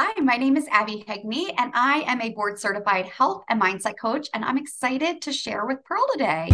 [0.00, 3.98] Hi, my name is Abbey Heagney, and I am a board certified health and mindset
[4.00, 6.46] coach, and I'm excited to share with Pearl today.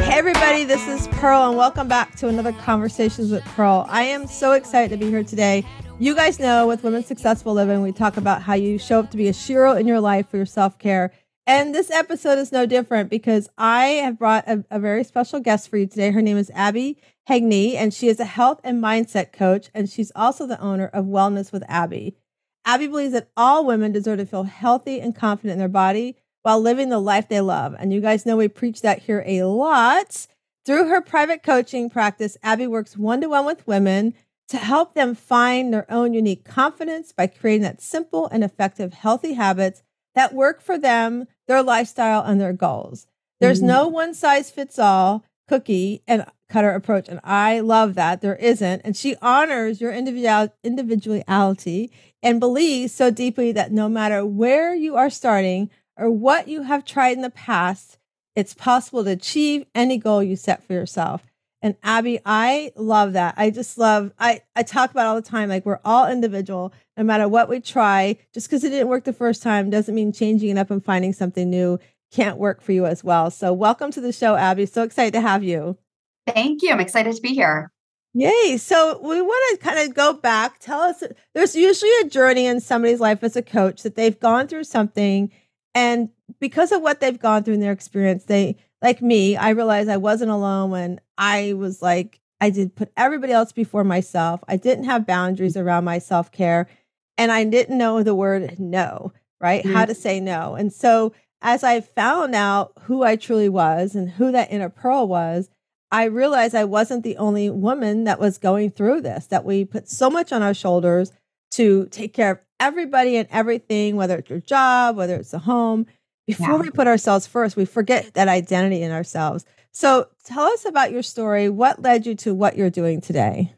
[0.00, 3.84] Hey, everybody, this is Pearl, and welcome back to another Conversations with Pearl.
[3.90, 5.62] I am so excited to be here today.
[5.98, 9.18] You guys know with Women Successful Living, we talk about how you show up to
[9.18, 11.12] be a hero in your life for your self care.
[11.46, 15.68] And this episode is no different because I have brought a, a very special guest
[15.68, 16.12] for you today.
[16.12, 16.96] Her name is Abbey
[17.28, 21.04] Heagney, and she is a health and mindset coach, and she's also the owner of
[21.04, 22.16] Wellness with Abbey.
[22.64, 26.60] Abbey believes that all women deserve to feel healthy and confident in their body while
[26.60, 27.74] living the life they love.
[27.78, 30.26] And you guys know we preach that here a lot.
[30.64, 34.14] Through her private coaching practice, Abbey works one to one with women
[34.48, 39.32] to help them find their own unique confidence by creating that simple and effective healthy
[39.34, 39.82] habits
[40.14, 43.06] that work for them, their lifestyle, and their goals.
[43.40, 43.68] There's mm-hmm.
[43.68, 47.08] no one size fits all cookie and cutter approach.
[47.08, 48.82] And I love that there isn't.
[48.84, 51.90] And she honors your individual individuality
[52.22, 56.84] and believes so deeply that no matter where you are starting or what you have
[56.84, 57.98] tried in the past,
[58.36, 61.22] it's possible to achieve any goal you set for yourself.
[61.64, 63.34] And Abbey, I love that.
[63.36, 66.72] I just love, I, I talk about all the time, like we're all individual.
[66.96, 70.12] No matter what we try, just because it didn't work the first time doesn't mean
[70.12, 71.78] changing it up and finding something new
[72.12, 73.30] can't work for you as well.
[73.30, 74.66] So welcome to the show, Abbey.
[74.66, 75.78] So excited to have you.
[76.26, 76.70] Thank you.
[76.70, 77.70] I'm excited to be here.
[78.14, 78.56] Yay.
[78.58, 80.58] So we want to kind of go back.
[80.58, 81.02] Tell us
[81.34, 85.30] there's usually a journey in somebody's life as a coach that they've gone through something.
[85.74, 89.88] And because of what they've gone through in their experience, they, like me, I realized
[89.88, 94.42] I wasn't alone when I was like, I did put everybody else before myself.
[94.46, 96.68] I didn't have boundaries around my self care.
[97.16, 99.62] And I didn't know the word no, right?
[99.64, 99.74] Mm-hmm.
[99.74, 100.54] How to say no.
[100.54, 105.06] And so as I found out who I truly was and who that inner pearl
[105.06, 105.48] was,
[105.92, 109.90] I realized I wasn't the only woman that was going through this, that we put
[109.90, 111.12] so much on our shoulders
[111.52, 115.84] to take care of everybody and everything, whether it's your job, whether it's a home.
[116.26, 116.62] Before yeah.
[116.62, 119.44] we put ourselves first, we forget that identity in ourselves.
[119.72, 121.50] So tell us about your story.
[121.50, 123.52] What led you to what you're doing today?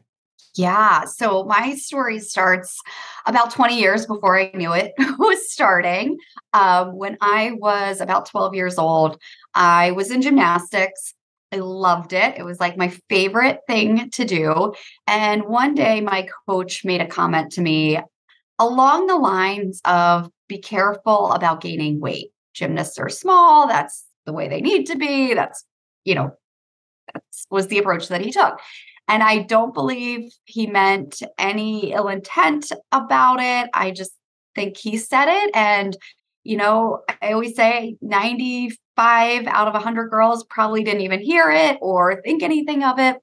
[0.55, 1.05] Yeah.
[1.05, 2.79] So my story starts
[3.25, 6.17] about 20 years before I knew it was starting.
[6.53, 9.21] Um, when I was about 12 years old,
[9.53, 11.13] I was in gymnastics.
[11.55, 12.37] I loved it.
[12.37, 14.73] It was like my favorite thing to do.
[15.07, 17.99] And one day my coach made a comment to me
[18.59, 22.31] along the lines of be careful about gaining weight.
[22.53, 23.67] Gymnasts are small.
[23.67, 25.33] That's the way they need to be.
[25.33, 25.63] That's,
[26.03, 26.31] you know,
[27.13, 28.59] that was the approach that he took.
[29.07, 33.69] And I don't believe he meant any ill intent about it.
[33.73, 34.11] I just
[34.55, 35.51] think he said it.
[35.55, 35.95] And,
[36.43, 41.21] you know, I always say 90 five out of a 100 girls probably didn't even
[41.21, 43.17] hear it or think anything of it.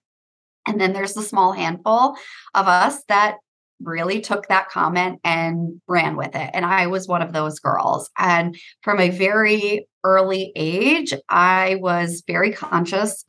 [0.66, 2.16] And then there's the small handful
[2.55, 3.38] of us that
[3.82, 6.50] really took that comment and ran with it.
[6.55, 8.11] And I was one of those girls.
[8.16, 13.25] And from a very early age, I was very conscious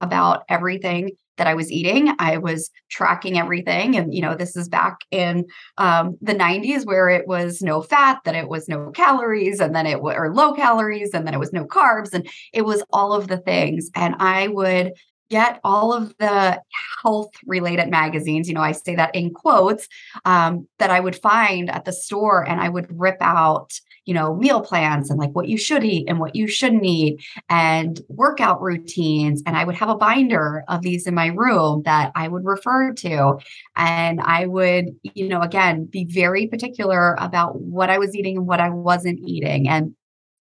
[0.00, 2.14] about everything that I was eating.
[2.18, 3.96] I was tracking everything.
[3.96, 5.46] And, you know, this is back in
[5.78, 9.86] um, the 90s where it was no fat, then it was no calories, and then
[9.86, 12.12] it was or low calories, and then it was no carbs.
[12.12, 13.90] And it was all of the things.
[13.94, 14.92] And I would
[15.30, 16.60] get all of the
[17.02, 19.88] health related magazines you know i say that in quotes
[20.26, 23.72] um, that i would find at the store and i would rip out
[24.04, 27.24] you know, meal plans and like what you should eat and what you shouldn't eat
[27.48, 29.42] and workout routines.
[29.46, 32.92] And I would have a binder of these in my room that I would refer
[32.92, 33.38] to.
[33.76, 38.46] And I would, you know, again, be very particular about what I was eating and
[38.46, 39.68] what I wasn't eating.
[39.68, 39.94] And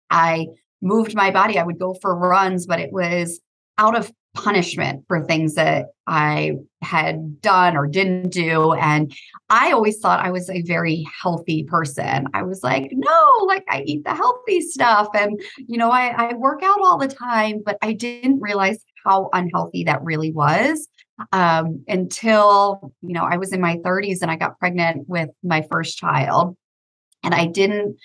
[0.10, 0.48] I
[0.82, 1.58] moved my body.
[1.58, 3.40] I would go for runs, but it was
[3.78, 8.74] out of punishment for things that I had done or didn't do.
[8.74, 9.16] And
[9.50, 12.28] I always thought I was a very healthy person.
[12.34, 16.34] I was like, no, like I eat the healthy stuff and, you know, I, I
[16.34, 20.88] work out all the time, but I didn't realize how unhealthy that really was
[21.32, 25.66] um, until, you know, I was in my 30s and I got pregnant with my
[25.72, 26.56] first child.
[27.24, 27.98] And I didn't,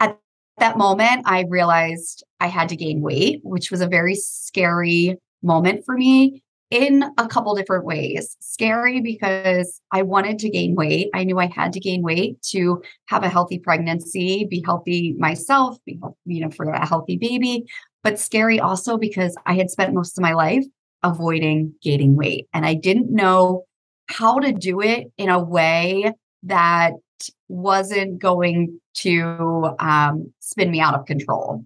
[0.00, 0.18] at
[0.58, 5.84] that moment, I realized I had to gain weight, which was a very scary moment
[5.84, 8.36] for me in a couple different ways.
[8.40, 11.10] Scary because I wanted to gain weight.
[11.14, 15.78] I knew I had to gain weight to have a healthy pregnancy, be healthy myself,
[15.84, 17.64] be you know for a healthy baby.
[18.02, 20.64] But scary also because I had spent most of my life
[21.02, 23.64] avoiding gaining weight and I didn't know
[24.08, 26.12] how to do it in a way
[26.42, 26.92] that
[27.48, 31.64] wasn't going to um, spin me out of control.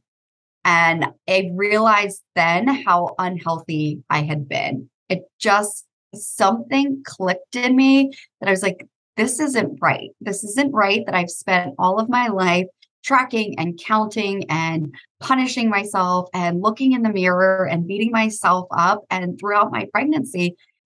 [0.68, 4.90] And I realized then how unhealthy I had been.
[5.08, 8.86] It just something clicked in me that I was like,
[9.16, 10.10] this isn't right.
[10.20, 12.66] This isn't right that I've spent all of my life
[13.02, 19.04] tracking and counting and punishing myself and looking in the mirror and beating myself up.
[19.10, 20.54] And throughout my pregnancy,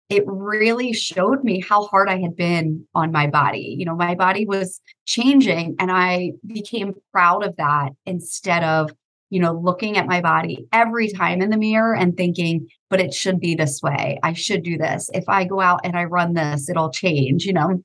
[0.09, 3.77] it really showed me how hard I had been on my body.
[3.79, 8.91] You know, my body was changing and I became proud of that instead of,
[9.31, 13.15] you know, looking at my body every time in the mirror and thinking, but it
[13.15, 14.19] should be this way.
[14.23, 15.09] I should do this.
[15.15, 17.83] If I go out and I run this, it'll change, you know.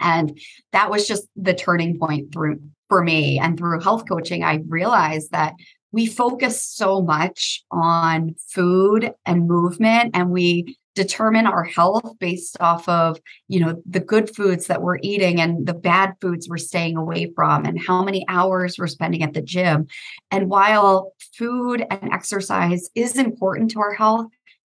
[0.00, 0.38] And
[0.72, 3.38] that was just the turning point through for me.
[3.38, 5.54] And through health coaching, I realized that
[5.92, 12.88] we focus so much on food and movement and we determine our health based off
[12.88, 16.96] of you know the good foods that we're eating and the bad foods we're staying
[16.96, 19.86] away from and how many hours we're spending at the gym.
[20.30, 24.26] And while food and exercise is important to our health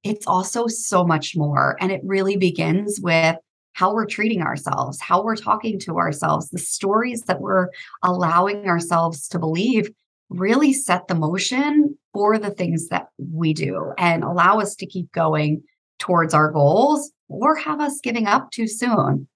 [0.04, 1.78] it's also so much more.
[1.82, 3.38] And it really begins with
[3.74, 7.68] how we're treating ourselves how we're talking to ourselves the stories that we're
[8.04, 9.90] allowing ourselves to believe
[10.30, 15.12] really set the motion for the things that we do and allow us to keep
[15.12, 15.62] going
[16.06, 19.28] towards our goals or have us giving up too soon.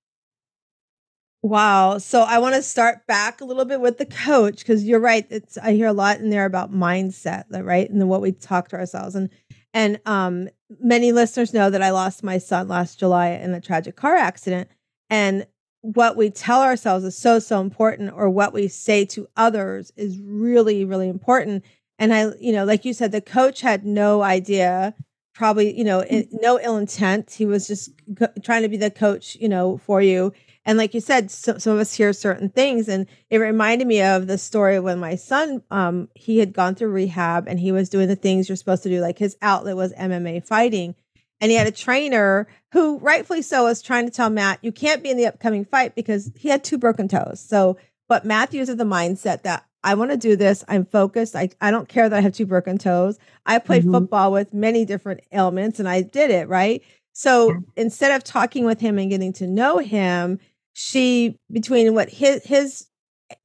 [1.42, 2.00] Wow.
[2.00, 5.26] So I want to start back a little bit with the coach because you're right.
[5.30, 7.90] It's I hear a lot in there about mindset, right?
[7.90, 9.16] And then what we talk to ourselves.
[9.16, 9.30] And
[9.74, 10.50] and um
[10.82, 14.70] many listeners know that I lost my son last July in a tragic car accident.
[15.10, 15.48] And
[15.82, 20.20] what we tell ourselves is so, so important, or what we say to others is
[20.20, 21.64] really, really important.
[21.98, 24.94] And I, you know, like you said, the coach had no idea
[25.40, 27.32] probably you know in, no ill intent.
[27.32, 30.34] He was just co- trying to be the coach you know for you.
[30.66, 34.02] And like you said so, some of us hear certain things and it reminded me
[34.02, 37.90] of the story when my son um he had gone through rehab and he was
[37.90, 40.94] doing the things you're supposed to do like his outlet was mma fighting.
[41.42, 45.02] And he had a trainer who rightfully so was trying to tell matt you can't
[45.02, 47.40] be in the upcoming fight because he had two broken toes.
[47.40, 47.78] So
[48.10, 50.64] but matthew's of the mindset that I want to do this.
[50.68, 51.36] I'm focused.
[51.36, 53.18] I, I don't care that I have two broken toes.
[53.46, 53.94] I played mm-hmm.
[53.94, 56.84] football with many different ailments and I did it, right?
[57.14, 57.58] So yeah.
[57.78, 60.40] instead of talking with him and getting to know him,
[60.74, 62.88] she between what his his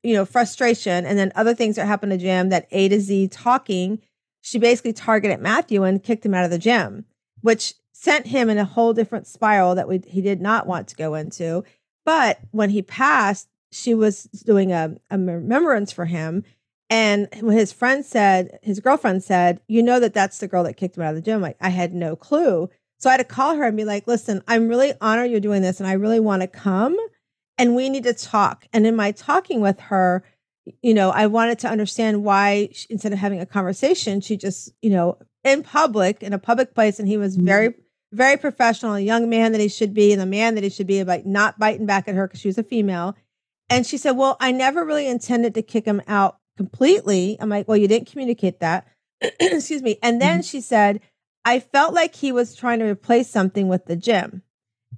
[0.03, 3.29] you know frustration and then other things that happened to Jim that A to Z
[3.29, 4.01] talking,
[4.41, 7.07] she basically targeted Matthew and kicked him out of the gym,
[7.41, 10.97] which sent him in a whole different spiral that we he did not want to
[10.97, 11.65] go into.
[12.05, 16.45] But when he passed, she was doing a, a remembrance for him.
[16.91, 20.77] And when his friend said, his girlfriend said, you know that that's the girl that
[20.77, 21.41] kicked him out of the gym.
[21.41, 22.71] Like I had no clue.
[22.99, 25.63] So I had to call her and be like, listen, I'm really honored you're doing
[25.63, 26.97] this and I really want to come
[27.59, 28.67] and we need to talk.
[28.73, 30.25] And in my talking with her,
[30.83, 34.71] you know, I wanted to understand why she, instead of having a conversation, she just,
[34.81, 37.47] you know, in public, in a public place, and he was mm-hmm.
[37.47, 37.75] very,
[38.13, 40.87] very professional, a young man that he should be, and the man that he should
[40.87, 43.15] be, about not biting back at her because she was a female.
[43.75, 47.37] And she said, Well, I never really intended to kick him out completely.
[47.41, 48.87] I'm like, Well, you didn't communicate that.
[49.41, 49.99] Excuse me.
[50.01, 50.43] And then mm-hmm.
[50.43, 51.01] she said,
[51.45, 54.43] I felt like he was trying to replace something with the gym.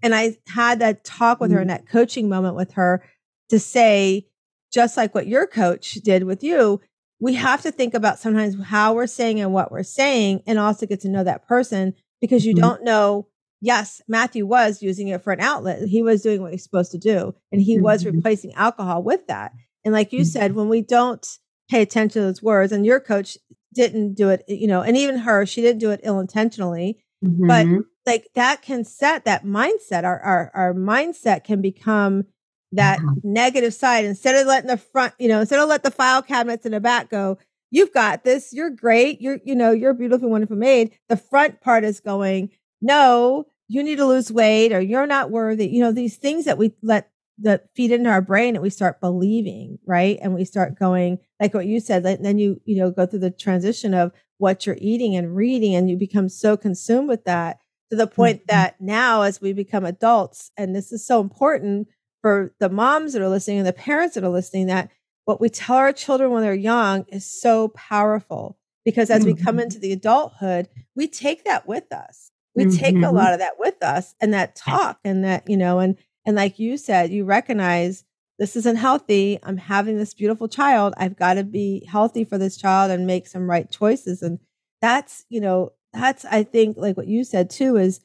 [0.02, 1.56] And I had that talk with mm-hmm.
[1.56, 3.02] her in that coaching moment with her
[3.48, 4.26] to say,
[4.70, 6.82] just like what your coach did with you,
[7.18, 10.84] we have to think about sometimes how we're saying and what we're saying and also
[10.84, 12.60] get to know that person because you mm-hmm.
[12.60, 13.26] don't know
[13.60, 15.88] yes, Matthew was using it for an outlet.
[15.88, 17.84] He was doing what he's supposed to do, and he mm-hmm.
[17.84, 19.52] was replacing alcohol with that.
[19.84, 20.28] And like you mm-hmm.
[20.28, 21.26] said, when we don't
[21.70, 23.38] pay attention to those words, and your coach
[23.74, 27.46] didn't do it, you know, and even her, she didn't do it ill intentionally, mm-hmm.
[27.46, 27.66] but
[28.06, 30.04] like that can set that mindset.
[30.04, 32.24] Our our our mindset can become
[32.72, 33.14] that uh-huh.
[33.22, 36.66] negative side instead of letting the front, you know, instead of let the file cabinets
[36.66, 37.38] in the back go.
[37.70, 38.52] You've got this.
[38.52, 39.20] You're great.
[39.20, 40.96] You're, you know, you're beautiful, wonderful maid.
[41.08, 45.68] The front part is going, no, you need to lose weight or you're not worthy.
[45.68, 49.00] You know, these things that we let that feed into our brain and we start
[49.00, 50.18] believing, right?
[50.22, 53.30] And we start going, like what you said, then you, you know, go through the
[53.30, 57.58] transition of what you're eating and reading, and you become so consumed with that
[57.90, 58.56] to the point mm-hmm.
[58.56, 61.88] that now as we become adults, and this is so important
[62.22, 64.90] for the moms that are listening and the parents that are listening, that
[65.24, 69.56] what we tell our children when they're young is so powerful because as we come
[69.56, 69.64] mm-hmm.
[69.64, 72.76] into the adulthood, we take that with us we mm-hmm.
[72.76, 73.14] take a mm-hmm.
[73.14, 76.58] lot of that with us and that talk and that you know and and like
[76.58, 78.04] you said you recognize
[78.38, 82.56] this isn't healthy i'm having this beautiful child i've got to be healthy for this
[82.56, 84.38] child and make some right choices and
[84.80, 88.00] that's you know that's i think like what you said too is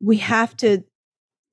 [0.00, 0.82] we have to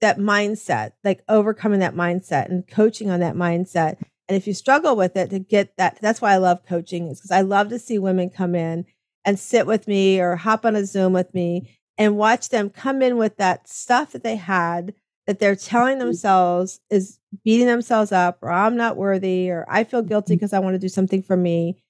[0.01, 4.95] that mindset like overcoming that mindset and coaching on that mindset and if you struggle
[4.95, 7.79] with it to get that that's why i love coaching is because i love to
[7.79, 8.85] see women come in
[9.25, 13.03] and sit with me or hop on a zoom with me and watch them come
[13.03, 14.95] in with that stuff that they had
[15.27, 16.05] that they're telling Mm-hmm.
[16.07, 20.37] themselves is beating themselves up or I'm not worthy or I feel guilty Mm-hmm.
[20.39, 21.83] because I want to do something for me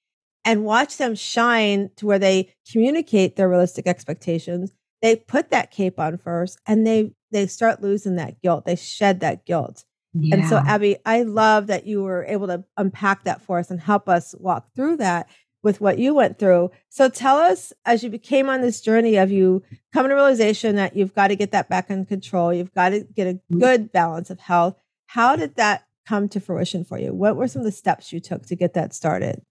[0.44, 4.72] and watch them shine to where they communicate their realistic expectations.
[5.00, 8.66] They put that cape on first and they they start losing that guilt.
[8.66, 9.84] They shed that guilt.
[10.12, 10.36] Yeah.
[10.36, 13.80] And so Abbey, I love that you were able to unpack that for us and
[13.80, 15.28] help us walk through that
[15.62, 16.70] with what you went through.
[16.88, 19.62] So tell us as you became on this journey of you
[19.92, 23.00] coming to realization that you've got to get that back in control, you've got to
[23.14, 23.58] get a Mm-hmm.
[23.58, 24.76] good balance of health.
[25.06, 27.12] How did that come to fruition for you?
[27.12, 29.42] What were some of the steps you took to get that started?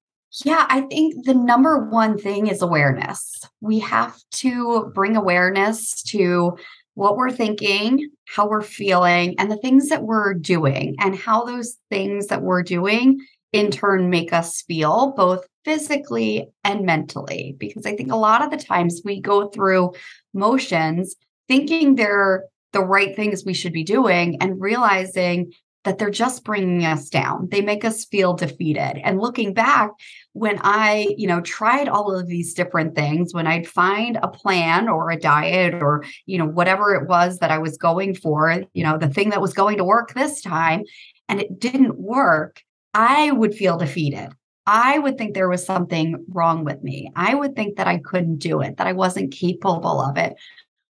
[0.46, 3.42] Yeah, I think the number one thing is awareness.
[3.62, 6.58] We have to bring awareness to
[6.94, 11.78] what we're thinking, how we're feeling, and the things that we're doing, and how those
[11.89, 13.20] things that we're doing
[13.51, 17.56] in turn make us feel both physically and mentally.
[17.58, 19.94] Because I think a lot of the times we go through
[20.34, 21.15] motions
[21.48, 25.51] thinking they're the right things we should be doing and realizing
[25.86, 27.48] that they're just bringing us down.
[27.50, 29.00] They make us feel defeated.
[29.03, 29.91] And looking back,
[30.34, 34.89] when I, you know, tried all of these different things, when I'd find a plan
[34.89, 38.84] or a diet or, you know, whatever it was that I was going for, you
[38.84, 40.84] know, the thing that was going to work this time,
[41.29, 42.62] and it didn't work,
[42.93, 44.29] I would feel defeated.
[44.65, 47.12] I would think there was something wrong with me.
[47.15, 50.36] I would think that I couldn't do it, that I wasn't capable of it.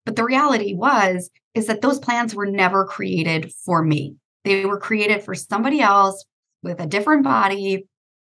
[0.04, 4.16] But the reality was is that those plans were never created for me.
[4.44, 6.24] They were created for somebody else
[6.62, 7.86] with a different body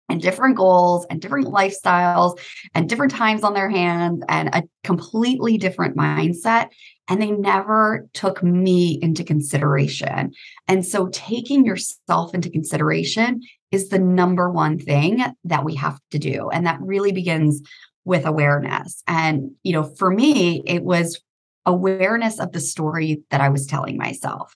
[0.08, 2.38] and different goals and different lifestyles
[2.75, 6.68] and different times on their hands and a completely different mindset.
[7.08, 10.32] And they never took me into consideration.
[10.68, 16.18] And so taking yourself into consideration is the number one thing that we have to
[16.18, 16.49] do.
[16.50, 17.62] And that really begins
[18.04, 19.02] with awareness.
[19.06, 21.20] And, you know, for me, it was
[21.66, 24.54] awareness of the story that I was telling myself.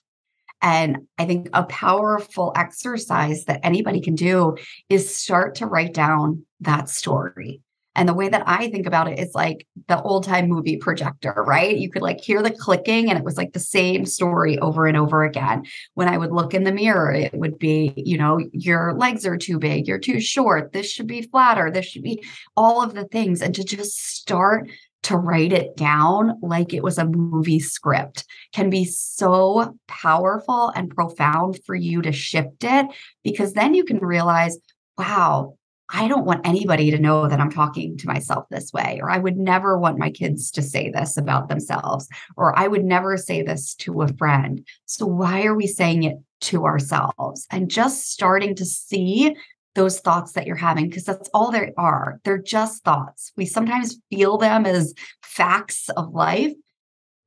[0.61, 4.57] And I think a powerful exercise that anybody can do
[4.89, 7.61] is start to write down that story.
[7.95, 11.33] And the way that I think about it is like the old time movie projector,
[11.45, 11.75] right?
[11.75, 14.95] You could like hear the clicking and it was like the same story over and
[14.95, 15.65] over again.
[15.95, 19.37] When I would look in the mirror, it would be, you know, your legs are
[19.37, 22.23] too big, you're too short, this should be flatter, this should be
[22.55, 23.41] all of the things.
[23.41, 24.69] And to just start
[25.03, 30.93] to write it down like it was a movie script can be so powerful and
[30.93, 32.85] profound for you to shift it
[33.23, 34.57] because then you can realize,
[34.97, 35.55] wow,
[35.91, 39.17] I don't want anybody to know that I'm talking to myself this way, or I
[39.17, 43.41] would never want my kids to say this about themselves, or I would never say
[43.41, 44.65] this to a friend.
[44.85, 47.47] So, why are we saying it to ourselves?
[47.49, 49.35] And just starting to see
[49.75, 52.19] those thoughts that you're having because that's all they are.
[52.23, 53.31] They're just thoughts.
[53.37, 56.53] We sometimes feel them as facts of life,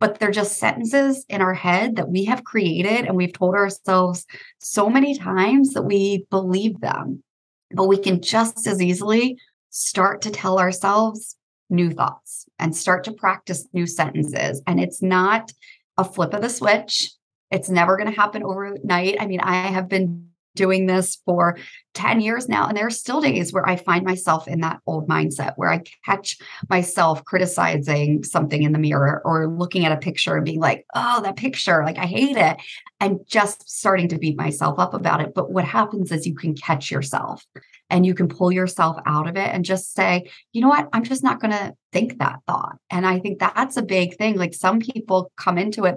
[0.01, 4.27] but they're just sentences in our head that we have created and we've told ourselves
[4.59, 7.23] so many times that we believe them.
[7.71, 9.39] But we can just as easily
[9.71, 11.37] start to tell ourselves
[11.71, 14.61] new thoughts and start to practice new sentences.
[14.67, 15.53] And it's not
[15.97, 17.13] a flip of the switch.
[17.51, 19.17] It's never going to happen overnight.
[19.21, 21.59] I mean, I have been doing this for
[21.95, 22.69] 10 years now.
[22.69, 25.83] And there are still days where I find myself in that old mindset where I
[26.05, 30.87] catch myself criticizing something in the mirror or looking at a picture and being like,
[30.95, 32.57] oh, that picture, like I hate it.
[33.01, 35.35] And just starting to beat myself up about it.
[35.35, 37.45] But what happens is you can catch yourself
[37.91, 40.89] and you can pull yourself out of it and just say, you know what?
[40.93, 42.77] I'm just not going to think that thought.
[42.91, 44.37] And I think that's a big thing.
[44.37, 45.97] Like some people come into it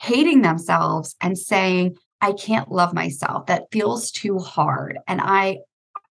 [0.00, 3.46] hating themselves and saying, I can't love myself.
[3.46, 4.98] That feels too hard.
[5.06, 5.58] And I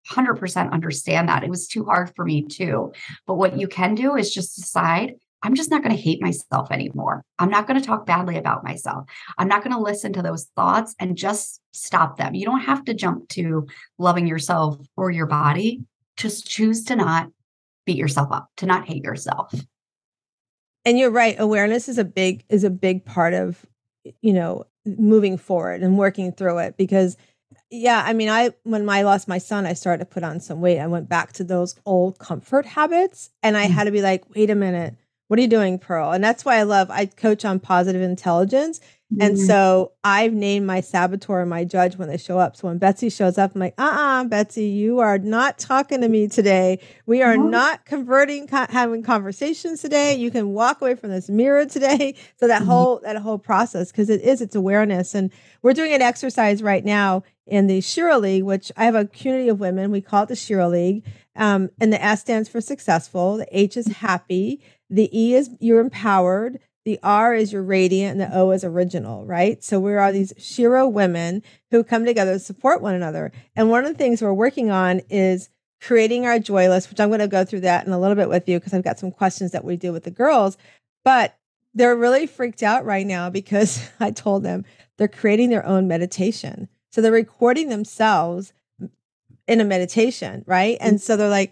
[0.10, 1.44] 100% understand that.
[1.44, 2.92] It was too hard for me too.
[3.26, 6.72] But what you can do is just decide I'm just not going to hate myself
[6.72, 7.24] anymore.
[7.38, 9.08] I'm not going to talk badly about myself.
[9.38, 12.34] I'm not going to listen to those thoughts and just stop them.
[12.34, 13.68] You don't have to jump to
[14.00, 15.84] loving yourself or your body.
[16.18, 17.30] Just choose to not
[17.86, 19.54] beat yourself up, to not hate yourself.
[20.84, 23.64] And you're right, awareness is a big is a big part of
[24.22, 27.18] you know moving forward and working through it because
[27.72, 30.62] yeah, I mean, I when I lost my son, I started to put on some
[30.62, 30.80] weight.
[30.80, 33.72] I went back to those old comfort habits, and I Mm.
[33.72, 34.96] had to be like, wait a minute,
[35.28, 36.12] what are you doing, Pearl?
[36.12, 38.80] And that's why I love I coach on positive intelligence,
[39.20, 39.48] and Mhm.
[39.48, 42.56] so I've named my saboteur and my judge when they show up.
[42.56, 46.10] So when Betsy shows up, I'm like, uh uh Betsy, you are not talking to
[46.10, 46.80] me today.
[47.06, 47.48] We are No.
[47.48, 50.16] not converting, co- having conversations today.
[50.16, 52.16] You can walk away from this mirror today.
[52.40, 52.66] So that Mhm.
[52.66, 55.14] whole, that whole process, because it is, it's awareness.
[55.16, 55.30] And
[55.62, 59.50] we're doing an exercise right now in the Shero League, which I have a community
[59.50, 59.92] of women.
[59.92, 61.04] We call it the Shero League.
[61.36, 63.38] Um, and the S stands for successful.
[63.38, 64.62] The H is happy.
[64.90, 66.60] The E is you're empowered.
[66.86, 69.64] The R is your radiant and the O is original, right?
[69.64, 73.32] So we are these Shero women who come together to support one another.
[73.56, 75.50] And one of the things we're working on is
[75.82, 78.30] creating our joy list, which I'm going to go through that in a little bit
[78.30, 80.58] with you because I've got some questions that we do with the girls.
[81.04, 81.38] But
[81.74, 84.64] they're really freaked out right now because I told them
[84.98, 86.70] they're creating their own meditation.
[86.92, 88.54] So they're recording themselves
[89.48, 90.78] in a meditation, right?
[90.80, 91.52] And so they're like,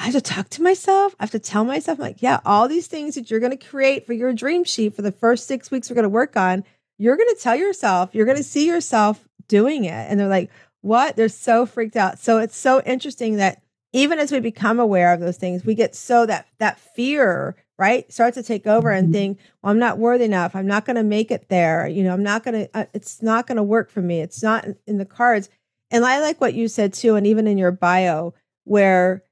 [0.00, 1.14] I have to talk to myself.
[1.20, 3.68] I have to tell myself, I'm like, yeah, all these things that you're going to
[3.68, 6.64] create for your dream sheet for the first six weeks we're going to work on,
[6.96, 9.92] you're going to tell yourself, you're going to see yourself doing it.
[9.92, 11.16] And they're like, what?
[11.16, 12.18] They're so freaked out.
[12.18, 15.94] So it's so interesting that even as we become aware of those things, we get
[15.94, 19.12] so that that fear, right, starts to take over and mm-hmm.
[19.12, 20.56] think, well, I'm not worthy enough.
[20.56, 21.86] I'm not going to make it there.
[21.86, 24.20] You know, I'm not going to, uh, it's not going to work for me.
[24.20, 25.50] It's not in, in the cards.
[25.90, 28.32] And I like what you said too, and even in your bio,
[28.64, 29.24] where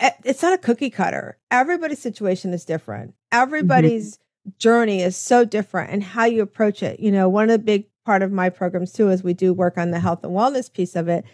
[0.00, 1.38] it's not a cookie cutter.
[1.50, 3.10] Everybody's situation is different.
[3.10, 3.42] Mm-hmm.
[3.42, 4.50] Everybody's mm-hmm.
[4.58, 7.00] journey is so different, and how you approach it.
[7.00, 9.76] You know, one of the big part of my programs too is we do work
[9.76, 11.24] on the health and wellness piece of it,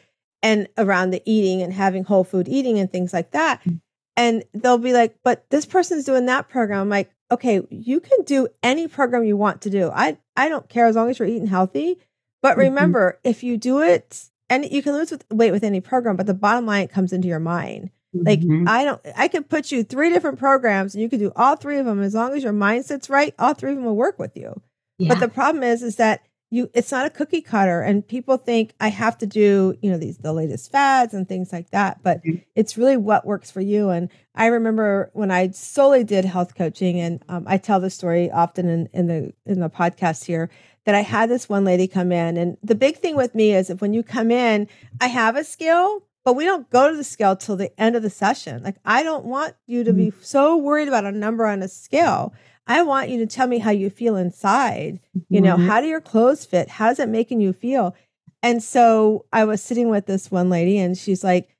[0.42, 3.60] and around the eating and having whole food eating and things like that.
[3.60, 3.76] Mm-hmm.
[4.16, 8.22] And they'll be like, "But this person's doing that program." I'm like, "Okay, you can
[8.24, 9.90] do any program you want to do.
[9.92, 11.98] I I don't care as long as you're eating healthy."
[12.42, 12.60] But mm-hmm.
[12.60, 13.30] remember, mm-hmm.
[13.30, 16.34] if you do it and you can lose with, weight with any program, but the
[16.34, 17.90] bottom line comes into your mind.
[18.14, 18.68] Like mm-hmm.
[18.68, 21.78] I don't, I could put you three different programs, and you could do all three
[21.78, 23.34] of them as long as your mindset's right.
[23.38, 24.60] All three of them will work with you.
[24.98, 25.08] Yeah.
[25.08, 28.74] But the problem is, is that you, it's not a cookie cutter, and people think
[28.78, 32.02] I have to do, you know, these the latest fads and things like that.
[32.02, 32.42] But mm-hmm.
[32.54, 33.90] it's really what works for you.
[33.90, 38.30] And I remember when I solely did health coaching, and um, I tell the story
[38.30, 40.48] often in in the in the podcast here
[40.84, 42.36] that I had this one lady come in.
[42.36, 44.68] And the big thing with me is if when you come in,
[45.00, 48.02] I have a skill, but we don't go to the scale till the end of
[48.02, 48.62] the session.
[48.62, 50.22] Like, I don't want you to be mm-hmm.
[50.22, 52.32] so worried about a number on a scale.
[52.66, 55.00] I want you to tell me how you feel inside.
[55.28, 55.68] You know, mm-hmm.
[55.68, 56.68] how do your clothes fit?
[56.68, 57.94] How's it making you feel?
[58.42, 61.54] And so I was sitting with this one lady, and she's like,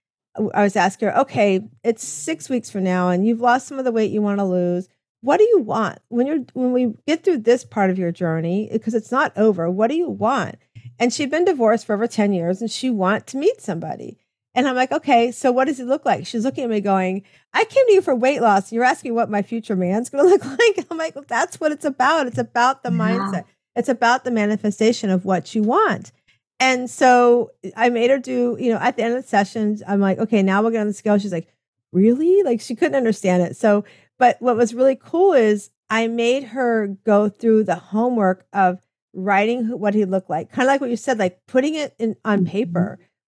[0.54, 3.84] I was asking her, okay, it's six weeks from now, and you've lost some of
[3.84, 4.88] the weight you want to lose
[5.24, 8.68] what do you want when you're when we get through this part of your journey
[8.70, 10.56] because it's not over what do you want
[10.98, 14.18] and she'd been divorced for over 10 years and she want to meet somebody
[14.54, 16.26] and i'm like okay so what does it look like?
[16.26, 18.72] She's looking at me going i came to you for weight loss.
[18.72, 20.86] You're asking what my future man's going to look like.
[20.90, 22.26] I'm like well, that's what it's about.
[22.26, 22.98] It's about the yeah.
[22.98, 23.44] mindset.
[23.76, 26.12] It's about the manifestation of what you want.
[26.60, 30.00] And so i made her do you know at the end of the sessions i'm
[30.00, 31.18] like okay now we'll get on the scale.
[31.18, 31.48] She's like
[31.92, 32.42] really?
[32.42, 33.56] Like she couldn't understand it.
[33.56, 33.84] So
[34.18, 38.80] but what was really cool is I made her go through the homework of
[39.12, 42.16] writing what he looked like, kind of like what you said, like putting it in
[42.24, 42.46] on mm-hmm.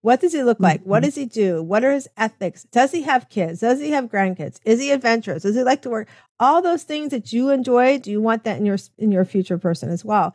[0.06, 0.82] What does he look like?
[0.84, 1.06] What mm-hmm.
[1.06, 1.60] does he do?
[1.60, 2.62] What are his ethics?
[2.70, 3.58] Does he have kids?
[3.58, 4.60] Does he have grandkids?
[4.64, 5.42] Is he adventurous?
[5.42, 6.06] Does he like to work?
[6.38, 9.58] All those things that you enjoy, do you want that in your in your future
[9.58, 10.32] person as well?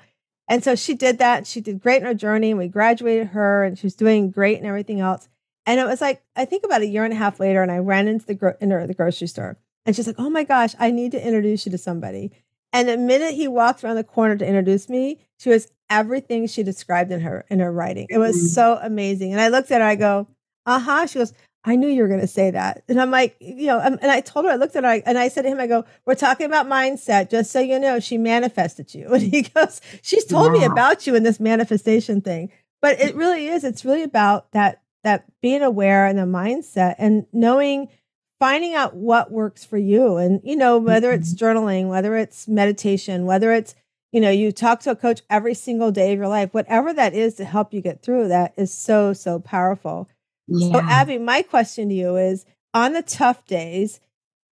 [0.50, 1.48] And so she did that.
[1.48, 2.50] She did great in her journey.
[2.50, 5.30] And we graduated her, and she was doing great and everything else.
[5.66, 7.78] And it was like I think about a year and a half later, and I
[7.78, 9.56] ran into the gro- into the grocery store,
[9.86, 12.34] and she's like, Oh my gosh, I need to introduce you to somebody.
[12.74, 16.62] And the minute he walked around the corner to introduce me, she was everything she
[16.62, 18.06] described in her in her writing.
[18.10, 18.46] It was mm-hmm.
[18.48, 19.32] so amazing.
[19.32, 20.28] And I looked at her, I go,
[20.68, 21.08] uh-huh.
[21.08, 22.84] She goes, I knew you were going to say that.
[22.88, 25.30] And I'm like, you know, and I told her, I looked at her and I
[25.30, 27.32] said to him, I go, we're talking about mindset.
[27.32, 29.08] Just so you know, she manifested you.
[29.14, 32.52] And he goes, she's told me about you in this manifestation thing.
[32.80, 33.64] But it really is.
[33.64, 37.88] It's really about that, that being aware and the mindset and knowing
[38.40, 41.46] finding out what works for you and you know whether it's mm-hmm.
[41.46, 43.76] journaling whether it's meditation whether it's
[44.12, 47.14] you know you talk to a coach every single day of your life whatever that
[47.14, 50.08] is to help you get through that is so so powerful
[50.48, 50.72] yeah.
[50.72, 54.00] so abbey my question to you is on the tough days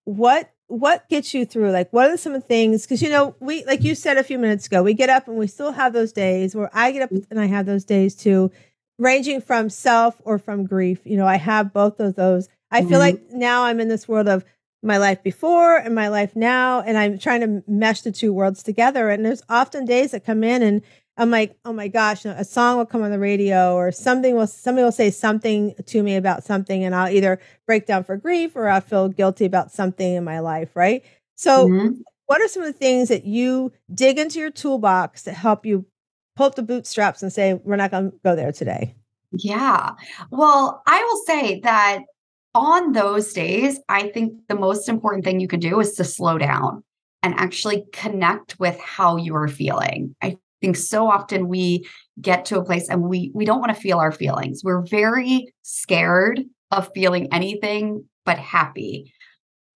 [0.05, 3.35] what what gets you through like what are some of the things because you know
[3.39, 5.93] we like you said a few minutes ago we get up and we still have
[5.93, 8.51] those days where i get up and i have those days too
[8.97, 12.99] ranging from self or from grief you know i have both of those I feel
[12.99, 12.99] mm-hmm.
[12.99, 14.43] like now I'm in this world of
[14.83, 18.61] my life before and my life now, and I'm trying to mesh the two worlds
[18.61, 19.09] together.
[19.09, 20.81] And there's often days that come in, and
[21.17, 24.47] I'm like, oh my gosh, a song will come on the radio, or something will
[24.47, 28.55] somebody will say something to me about something, and I'll either break down for grief
[28.55, 31.03] or I'll feel guilty about something in my life, right?
[31.35, 32.01] So, mm-hmm.
[32.25, 35.85] what are some of the things that you dig into your toolbox to help you
[36.35, 38.95] pull up the bootstraps and say, we're not going to go there today?
[39.31, 39.91] Yeah.
[40.29, 41.99] Well, I will say that
[42.55, 46.37] on those days, I think the most important thing you can do is to slow
[46.37, 46.83] down
[47.23, 50.15] and actually connect with how you're feeling.
[50.21, 51.87] I think so often we
[52.21, 54.61] get to a place and we we don't want to feel our feelings.
[54.63, 59.11] We're very scared of feeling anything but happy.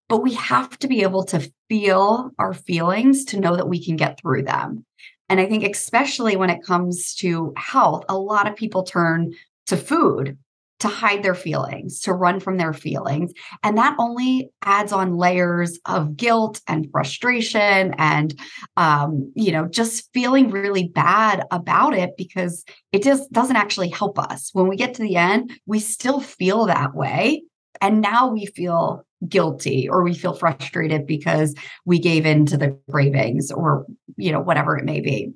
[0.09, 3.95] but we have to be able to feel our feelings to know that we can
[3.97, 4.85] get through them.
[5.29, 9.33] And I think, especially when it comes to health, a lot of people turn
[9.67, 10.37] to food
[10.79, 13.33] to hide their feelings, to run from their feelings.
[13.63, 18.39] And that only adds on layers of guilt and frustration and,
[18.75, 24.19] um, you know, just feeling really bad about it because it just doesn't actually help
[24.19, 24.49] us.
[24.53, 27.43] When we get to the end, we still feel that way.
[27.81, 32.77] And now we feel guilty or we feel frustrated because we gave in to the
[32.89, 33.85] cravings or,
[34.15, 35.33] you know, whatever it may be.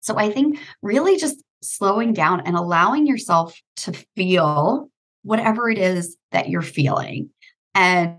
[0.00, 4.88] So I think really just slowing down and allowing yourself to feel
[5.22, 7.30] whatever it is that you're feeling
[7.74, 8.18] and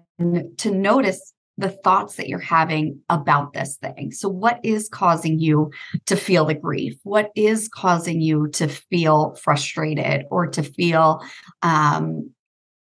[0.58, 4.12] to notice the thoughts that you're having about this thing.
[4.12, 5.72] So, what is causing you
[6.06, 6.98] to feel the grief?
[7.04, 11.24] What is causing you to feel frustrated or to feel
[11.62, 12.32] um,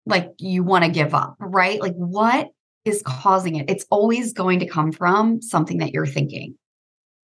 [0.06, 1.82] like you want to give up, right?
[1.82, 2.50] Like, what
[2.86, 3.70] is causing it?
[3.70, 6.56] It's always going to come from something that you're thinking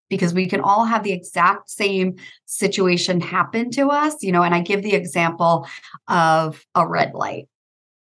[0.09, 4.43] because we can all have the exact same situation happen to us, you know.
[4.43, 5.67] And I give the example
[6.09, 7.49] of a red light.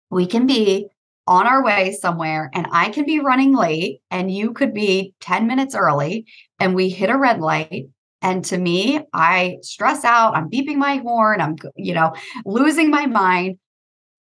[0.10, 0.88] We can be
[1.28, 5.48] on our way somewhere and I can be running late and you could be 10
[5.48, 6.26] minutes early
[6.60, 7.88] and we hit a red light
[8.22, 13.06] and to me I stress out I'm beeping my horn I'm you know losing my
[13.06, 13.60] mind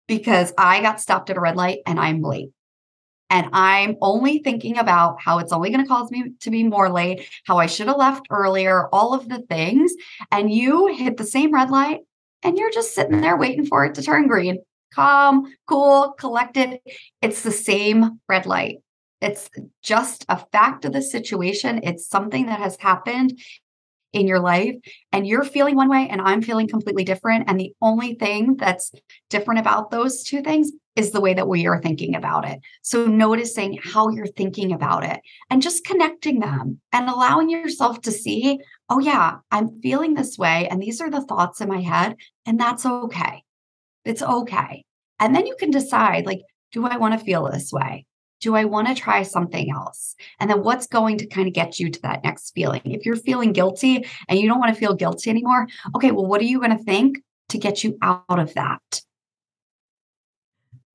[0.07, 2.51] because I got stopped at a red light and I'm late
[3.29, 6.89] and I'm only thinking about how it's only going to cause me to be more
[6.89, 9.93] late, how I should have left earlier, all of the things.
[10.31, 12.01] And you hit the same red light
[12.43, 14.59] and you're just sitting there waiting for it to turn green.
[14.93, 16.79] Calm, cool, collected.
[17.21, 18.77] It's the same red light.
[19.19, 19.49] It's
[19.81, 21.79] just a fact of the situation.
[21.83, 23.39] It's something that has happened
[24.13, 24.75] in your life
[25.11, 27.45] and you're feeling one way and I'm feeling completely different.
[27.47, 28.91] And the only thing that's
[29.29, 32.59] different about those two things is the way that we are thinking about it.
[32.83, 38.11] So noticing how you're thinking about it and just connecting them and allowing yourself to
[38.11, 40.67] see, oh, yeah, I'm feeling this way.
[40.69, 42.15] And these are the thoughts in my head.
[42.45, 43.43] And that's okay.
[44.05, 44.85] It's okay.
[45.19, 48.05] And then you can decide, like, do I want to feel this way?
[48.43, 50.15] Do I want to try something else?
[50.39, 52.81] And then what's going to kind of get you to that next feeling?
[52.83, 56.41] If you're feeling guilty and you don't want to feel guilty anymore, okay, well, what
[56.41, 59.01] are you going to think to get you out of that?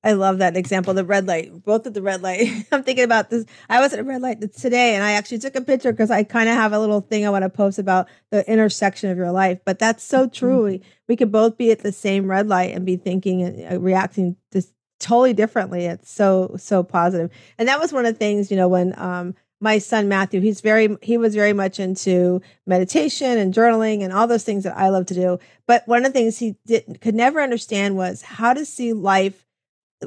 [0.04, 0.94] I love that example.
[0.94, 2.66] The red light, both at the red light.
[2.72, 3.46] I'm thinking about this.
[3.68, 6.22] I was at a red light today and I actually took a picture because I
[6.24, 9.32] kind of have a little thing I want to post about the intersection of your
[9.32, 9.58] life.
[9.64, 10.32] But that's so mm-hmm.
[10.32, 10.58] true.
[10.58, 10.64] Mm-hmm.
[10.64, 13.80] We, we could both be at the same red light and be thinking and uh,
[13.80, 14.62] reacting to
[14.98, 15.86] totally differently.
[15.86, 17.30] It's so so positive.
[17.58, 20.60] And that was one of the things, you know, when um my son Matthew, he's
[20.60, 24.88] very he was very much into meditation and journaling and all those things that I
[24.88, 25.38] love to do.
[25.66, 29.44] But one of the things he didn't could never understand was how to see life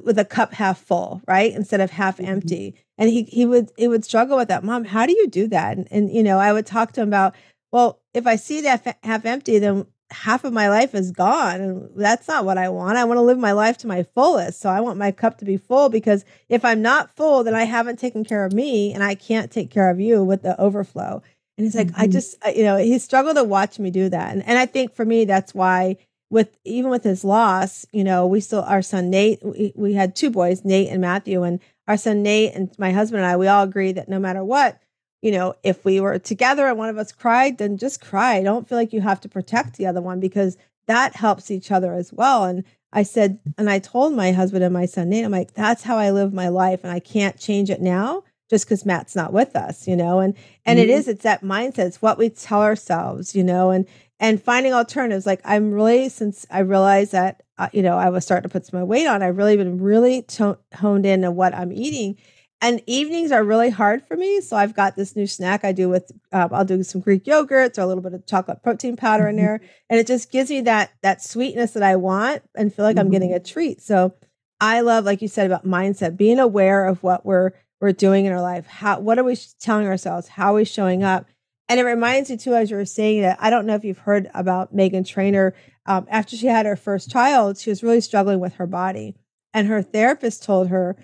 [0.04, 1.54] with a cup half full, right?
[1.54, 2.32] Instead of half mm-hmm.
[2.32, 2.76] empty.
[2.98, 4.64] And he he would he would struggle with that.
[4.64, 5.78] Mom, how do you do that?
[5.78, 7.36] And, and you know, I would talk to him about,
[7.72, 11.90] well, if I see that half empty, then half of my life is gone and
[11.96, 12.98] that's not what i want.
[12.98, 15.46] I want to live my life to my fullest so i want my cup to
[15.46, 19.04] be full because if i'm not full then i haven't taken care of me and
[19.04, 21.22] i can't take care of you with the overflow.
[21.58, 22.02] And he's like mm-hmm.
[22.02, 24.34] i just you know he struggled to watch me do that.
[24.34, 25.98] And, and i think for me that's why
[26.30, 30.16] with even with his loss you know we still our son nate we, we had
[30.16, 33.48] two boys nate and matthew and our son nate and my husband and i we
[33.48, 34.80] all agree that no matter what
[35.22, 38.42] you know, if we were together and one of us cried, then just cry.
[38.42, 40.58] Don't feel like you have to protect the other one because
[40.88, 42.46] that helps each other as well.
[42.46, 45.84] And I said, and I told my husband and my son Nate, I'm like, that's
[45.84, 49.32] how I live my life, and I can't change it now just because Matt's not
[49.32, 50.20] with us, you know.
[50.20, 50.90] And and mm-hmm.
[50.90, 51.86] it is, it's that mindset.
[51.88, 53.88] It's what we tell ourselves, you know, and
[54.20, 55.26] and finding alternatives.
[55.26, 58.66] Like I'm really, since I realized that, uh, you know, I was starting to put
[58.66, 62.18] some weight on, I've really been really to- honed in on what I'm eating
[62.62, 64.40] and evenings are really hard for me.
[64.40, 67.78] So I've got this new snack I do with um, I'll do some Greek yogurts
[67.78, 70.62] or a little bit of chocolate protein powder in there, and it just gives me
[70.62, 73.08] that that sweetness that I want and feel like mm-hmm.
[73.08, 73.38] I'm getting mm-hmm.
[73.38, 73.82] a treat.
[73.82, 74.14] So
[74.60, 78.32] I love, like you said about mindset, being aware of what we're we're doing in
[78.32, 78.68] our life.
[78.68, 80.28] How what are we telling ourselves?
[80.28, 81.26] How are we showing up?
[81.68, 83.98] And it reminds me too, as you were saying that I don't know if you've
[83.98, 85.56] heard about Meghan Trainor.
[85.88, 89.16] Um, after she had her first child, she was really struggling with her body,
[89.52, 90.96] and her therapist told her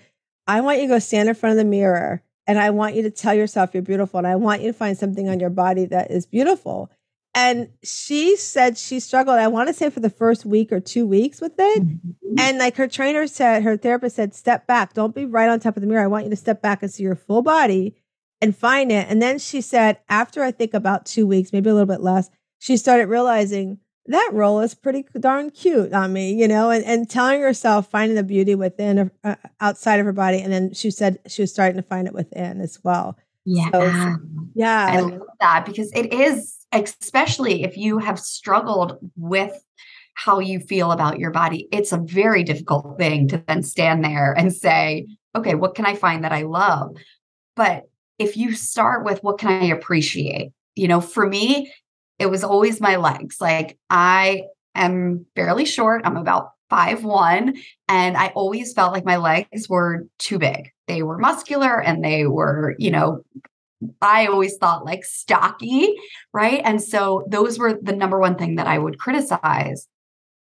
[0.48, 3.02] I want you to go stand in front of the mirror and I want you
[3.02, 5.84] to tell yourself you're beautiful and I want you to find something on your body
[5.84, 6.90] that is beautiful.
[7.34, 11.06] And she said she struggled, I want to say for the first week or two
[11.06, 11.82] weeks with it.
[11.82, 12.34] Mm-hmm.
[12.38, 14.94] And like her trainer said, her therapist said, step back.
[14.94, 16.02] Don't be right on top of the mirror.
[16.02, 17.94] I want you to step back and see your full body
[18.40, 19.06] and find it.
[19.10, 22.30] And then she said, after I think about two weeks, maybe a little bit less,
[22.58, 23.78] she started realizing
[24.08, 28.16] that role is pretty darn cute on me, you know, and, and telling herself, finding
[28.16, 30.40] the beauty within, uh, outside of her body.
[30.40, 33.18] And then she said she was starting to find it within as well.
[33.44, 33.70] Yeah.
[33.70, 34.16] So,
[34.54, 34.86] yeah.
[34.90, 39.52] I love that because it is, especially if you have struggled with
[40.14, 44.32] how you feel about your body, it's a very difficult thing to then stand there
[44.36, 46.96] and say, okay, what can I find that I love?
[47.56, 47.84] But
[48.18, 50.50] if you start with what can I appreciate?
[50.74, 51.72] You know, for me,
[52.18, 53.40] it was always my legs.
[53.40, 56.02] Like I am fairly short.
[56.04, 57.56] I'm about five one,
[57.88, 60.70] and I always felt like my legs were too big.
[60.86, 63.22] They were muscular and they were, you know,
[64.02, 65.94] I always thought like stocky,
[66.32, 66.60] right?
[66.64, 69.86] And so those were the number one thing that I would criticize.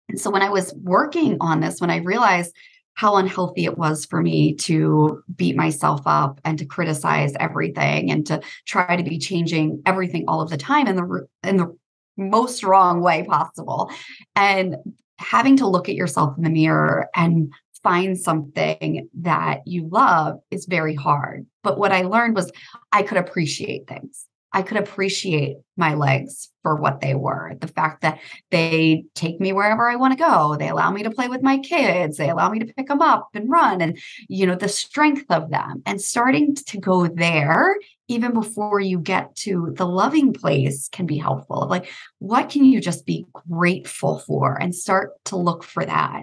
[0.09, 2.55] And so when I was working on this, when I realized
[2.97, 8.27] how unhealthy it was for me to beat myself up and to criticize everything and
[8.27, 11.77] to try to be changing everything all of the time in the in the
[12.17, 13.91] most wrong way possible.
[14.35, 14.77] And
[15.19, 20.65] having to look at yourself in the mirror and find something that you love is
[20.65, 21.47] very hard.
[21.63, 22.51] But what i learned was
[22.93, 27.55] i could appreciate things I could appreciate my legs for what they were.
[27.61, 28.19] The fact that
[28.51, 30.57] they take me wherever I want to go.
[30.57, 32.17] They allow me to play with my kids.
[32.17, 35.51] They allow me to pick them up and run and, you know, the strength of
[35.51, 35.83] them.
[35.85, 37.77] And starting to go there,
[38.09, 41.67] even before you get to the loving place, can be helpful.
[41.69, 46.23] Like, what can you just be grateful for and start to look for that?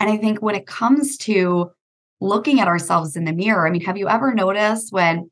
[0.00, 1.70] And I think when it comes to
[2.20, 5.30] looking at ourselves in the mirror, I mean, have you ever noticed when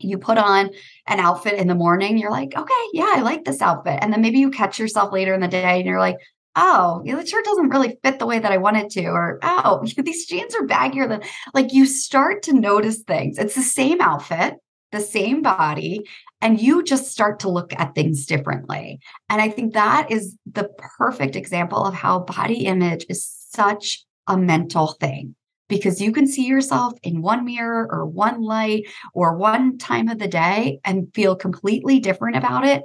[0.00, 0.70] you put on
[1.06, 3.98] an outfit in the morning, you're like, okay, yeah, I like this outfit.
[4.00, 6.16] And then maybe you catch yourself later in the day and you're like,
[6.56, 10.26] oh, the shirt doesn't really fit the way that I wanted to, or oh, these
[10.26, 11.22] jeans are baggier than
[11.54, 13.38] like you start to notice things.
[13.38, 14.54] It's the same outfit,
[14.92, 16.08] the same body,
[16.40, 19.00] and you just start to look at things differently.
[19.28, 24.36] And I think that is the perfect example of how body image is such a
[24.36, 25.34] mental thing
[25.70, 30.18] because you can see yourself in one mirror or one light or one time of
[30.18, 32.82] the day and feel completely different about it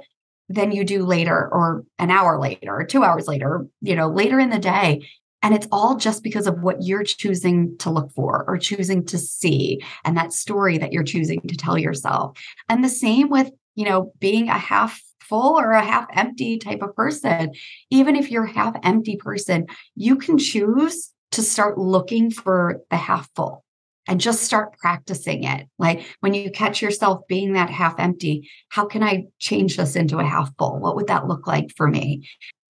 [0.48, 4.38] than you do later or an hour later or 2 hours later, you know, later
[4.38, 5.06] in the day.
[5.42, 9.18] And it's all just because of what you're choosing to look for or choosing to
[9.18, 12.38] see and that story that you're choosing to tell yourself.
[12.68, 16.82] And the same with, you know, being a half full or a half empty type
[16.82, 17.52] of person.
[17.90, 23.28] Even if you're half empty person, you can choose to start looking for the half
[23.34, 23.64] full
[24.08, 25.66] and just start practicing it.
[25.78, 30.18] Like when you catch yourself being that half empty, how can I change this into
[30.18, 30.78] a half full?
[30.78, 32.28] What would that look like for me?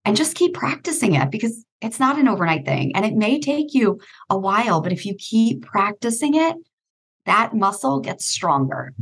[0.05, 3.73] And just keep practicing it because it's not an overnight thing and it may take
[3.73, 6.55] you a while, but if you keep practicing it,
[7.25, 8.93] that muscle gets stronger.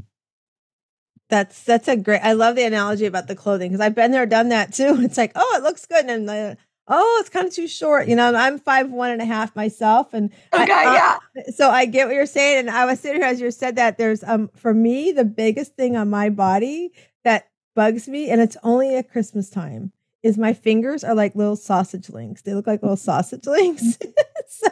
[1.29, 2.21] That's that's a great.
[2.21, 4.97] I love the analogy about the clothing because I've been there, done that too.
[4.99, 6.55] It's like, oh, it looks good, and uh,
[6.87, 8.07] oh, it's kind of too short.
[8.07, 11.43] You know, I'm five one and a half myself, and okay, I, uh, yeah.
[11.55, 13.97] So I get what you're saying, and I was sitting here as you said that.
[13.97, 16.91] There's um for me the biggest thing on my body
[17.23, 19.91] that bugs me, and it's only at Christmas time.
[20.23, 22.41] Is my fingers are like little sausage links.
[22.41, 23.99] They look like little sausage links.
[24.47, 24.69] so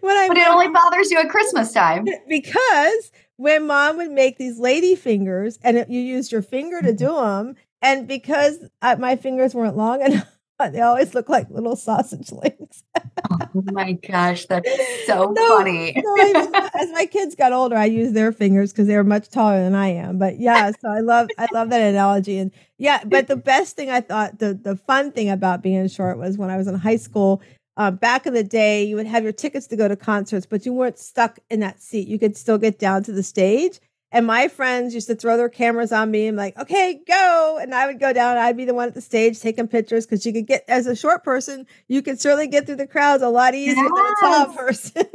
[0.00, 4.38] when I but it only bothers you at Christmas time because when mom would make
[4.38, 8.96] these lady fingers and it, you used your finger to do them, and because I,
[8.96, 10.26] my fingers weren't long enough
[10.72, 12.82] they always look like little sausage links.
[13.30, 14.68] oh my gosh, that's
[15.06, 15.94] so, so funny.
[15.94, 19.28] so I, as my kids got older, I used their fingers because they were much
[19.28, 20.18] taller than I am.
[20.18, 22.38] But yeah, so I love I love that analogy.
[22.38, 26.18] And yeah, but the best thing I thought the the fun thing about being short
[26.18, 27.42] was when I was in high school.
[27.78, 30.66] Uh, back in the day, you would have your tickets to go to concerts, but
[30.66, 32.06] you weren't stuck in that seat.
[32.06, 33.80] You could still get down to the stage.
[34.12, 37.58] And my friends used to throw their cameras on me and like, okay, go.
[37.60, 38.36] And I would go down.
[38.36, 40.94] I'd be the one at the stage taking pictures because you could get, as a
[40.94, 43.90] short person, you could certainly get through the crowds a lot easier yes.
[43.94, 45.02] than a tall person.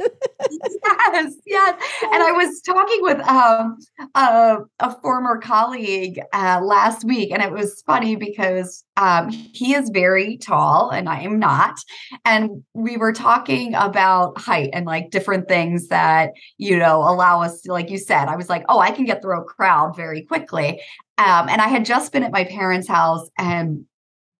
[0.50, 1.82] yes, yes.
[2.12, 3.78] And I was talking with um,
[4.16, 9.90] a, a former colleague uh, last week, and it was funny because um, he is
[9.90, 11.78] very tall and I am not.
[12.24, 17.60] And we were talking about height and like different things that, you know, allow us
[17.62, 20.22] to, like you said, I was like, oh, I can get through a crowd very
[20.22, 20.82] quickly.
[21.16, 23.84] Um, and I had just been at my parents' house and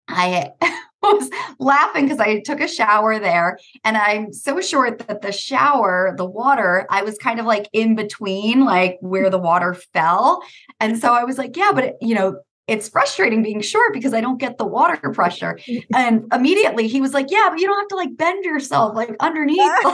[0.09, 0.51] I
[1.03, 6.15] was laughing because I took a shower there and I'm so short that the shower,
[6.17, 10.43] the water, I was kind of like in between, like where the water fell.
[10.81, 14.13] And so I was like, yeah, but it, you know, it's frustrating being short because
[14.13, 15.59] I don't get the water pressure.
[15.93, 19.17] And immediately he was like, Yeah, but you don't have to like bend yourself like
[19.19, 19.59] underneath.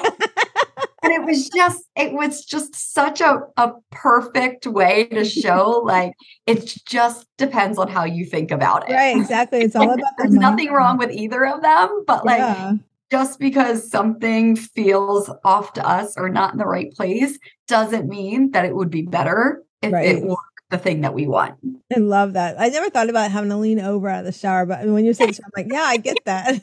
[1.03, 6.13] and it was just, it was just such a, a perfect way to show like
[6.47, 8.93] it just depends on how you think about it.
[8.93, 9.61] Right, exactly.
[9.61, 12.73] It's all about there's nothing wrong with either of them, but like yeah.
[13.11, 18.51] just because something feels off to us or not in the right place doesn't mean
[18.51, 20.17] that it would be better if right.
[20.17, 20.37] it were
[20.75, 21.55] the thing that we want.
[21.95, 22.57] I love that.
[22.59, 25.15] I never thought about having to lean over out of the shower, but when you
[25.15, 26.61] said I'm like, yeah, I get that.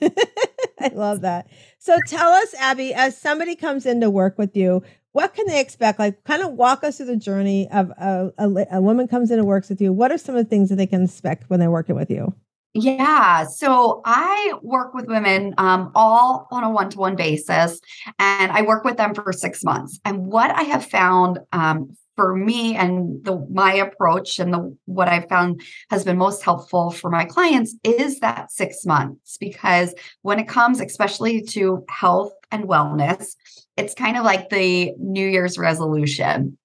[0.80, 1.48] I love that.
[1.80, 5.60] So tell us, Abbey, as somebody comes in to work with you, what can they
[5.60, 6.00] expect?
[6.00, 9.40] Like, kind of walk us through the journey of a, a, a woman comes in
[9.40, 9.94] and works with you.
[9.94, 12.34] What are some of the things that they can expect when they're working with you?
[12.74, 13.46] Yeah.
[13.48, 17.80] So I work with women um, all on a one to one basis,
[18.18, 20.00] and I work with them for six months.
[20.06, 25.08] And what I have found um, for me and the my approach and the what
[25.08, 30.40] I've found has been most helpful for my clients is that six months because when
[30.40, 33.36] it comes especially to health and wellness,
[33.78, 36.58] it's kind of like the New Year's resolution.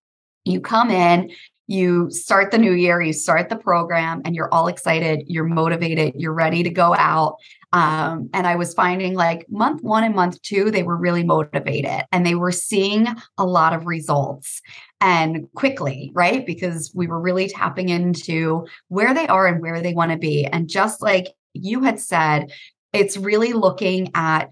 [0.45, 1.31] You come in,
[1.67, 6.15] you start the new year, you start the program, and you're all excited, you're motivated,
[6.17, 7.37] you're ready to go out.
[7.73, 12.05] Um, and I was finding like month one and month two, they were really motivated
[12.13, 13.07] and they were seeing
[13.37, 14.63] a lot of results
[15.01, 16.47] and quickly, right?
[16.47, 20.47] Because we were really tapping into where they are and where they want to be.
[20.47, 22.53] And just like you had said,
[22.93, 24.51] it's really looking at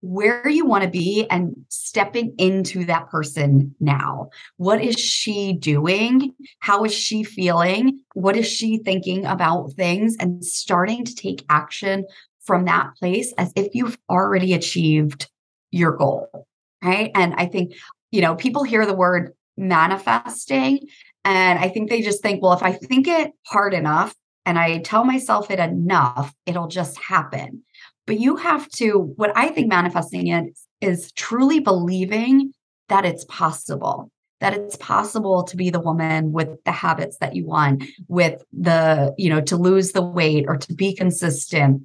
[0.00, 4.28] where you want to be and stepping into that person now.
[4.58, 6.34] What is she doing?
[6.58, 8.00] How is she feeling?
[8.12, 10.14] What is she thinking about things?
[10.20, 12.04] And starting to take action
[12.44, 15.30] from that place as if you've already achieved
[15.70, 16.46] your goal.
[16.82, 17.10] Right.
[17.14, 17.72] And I think,
[18.10, 20.80] you know, people hear the word manifesting.
[21.24, 24.14] And I think they just think, well, if I think it hard enough
[24.44, 27.62] and I tell myself it enough, it'll just happen.
[28.06, 32.52] But you have to, what I think manifesting is, is truly believing
[32.90, 37.46] that it's possible, that it's possible to be the woman with the habits that you
[37.46, 41.82] want, with the, you know, to lose the weight or to be consistent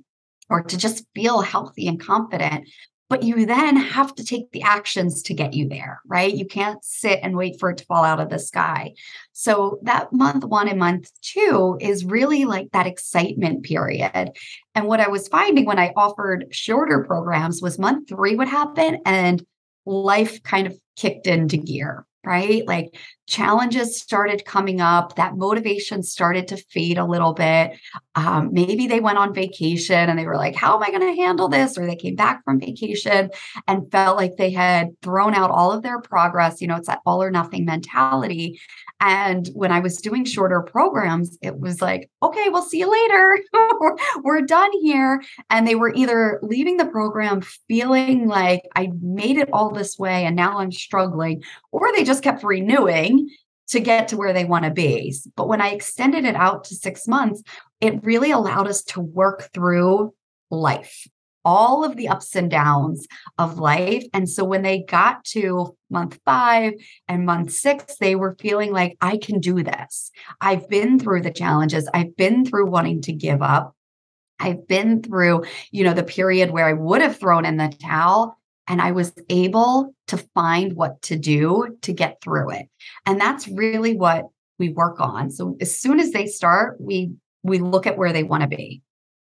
[0.49, 2.67] or to just feel healthy and confident
[3.09, 6.33] but you then have to take the actions to get you there, right?
[6.33, 8.93] You can't sit and wait for it to fall out of the sky.
[9.33, 14.31] So that month one and month two is really like that excitement period.
[14.75, 18.99] And what I was finding when I offered shorter programs was month three would happen
[19.05, 19.43] and
[19.85, 22.67] life kind of kicked into gear right?
[22.67, 22.95] Like
[23.29, 27.77] challenges started coming up, that motivation started to fade a little bit.
[28.15, 31.21] Um, maybe they went on vacation and they were like, How am I going to
[31.21, 31.77] handle this?
[31.77, 33.29] Or they came back from vacation
[33.67, 36.59] and felt like they had thrown out all of their progress.
[36.59, 38.59] You know, it's that all or nothing mentality.
[38.99, 43.39] And when I was doing shorter programs, it was like, okay, we'll see you later.
[43.79, 45.21] we're, we're done here.
[45.49, 50.25] And they were either leaving the program feeling like I made it all this way
[50.25, 53.18] and now I'm struggling, or they just kept renewing
[53.69, 55.15] to get to where they want to be.
[55.35, 57.43] But when I extended it out to six months,
[57.79, 60.13] it really allowed us to work through
[60.49, 61.07] life
[61.45, 64.03] all of the ups and downs of life.
[64.13, 66.73] And so when they got to month five
[67.07, 70.11] and month six, they were feeling like, I can do this.
[70.41, 73.75] I've been through the challenges, I've been through wanting to give up.
[74.41, 78.38] I've been through, you know, the period where I would have thrown in the towel
[78.69, 82.67] and I was able to find what to do to get through it.
[83.05, 84.25] And that's really what
[84.59, 85.31] we work on.
[85.31, 87.11] So as soon as they start, we
[87.43, 88.81] we look at where they want to be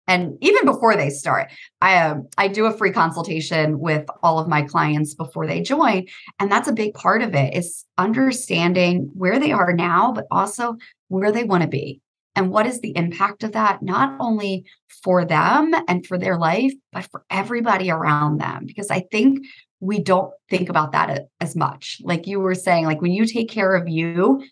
[0.08, 4.48] and even before they start i um, i do a free consultation with all of
[4.48, 6.06] my clients before they join
[6.38, 10.76] and that's a big part of it is understanding where they are now but also
[11.08, 12.00] where they want to be
[12.34, 14.64] and what is the impact of that not only
[15.02, 19.44] for them and for their life but for everybody around them because i think
[19.80, 23.48] we don't think about that as much like you were saying like when you take
[23.48, 24.42] care of you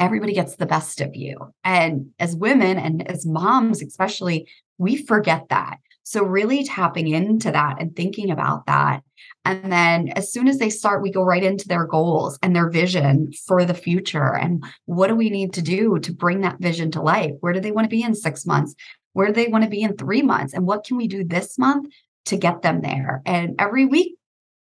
[0.00, 1.36] everybody gets the best of you.
[1.62, 5.76] And as women and as moms, especially, we forget that.
[6.10, 9.04] So, really tapping into that and thinking about that.
[9.44, 12.68] And then, as soon as they start, we go right into their goals and their
[12.68, 14.34] vision for the future.
[14.34, 17.30] And what do we need to do to bring that vision to life?
[17.38, 18.74] Where do they want to be in six months?
[19.12, 20.52] Where do they want to be in three months?
[20.52, 21.92] And what can we do this month
[22.24, 23.22] to get them there?
[23.24, 24.16] And every week,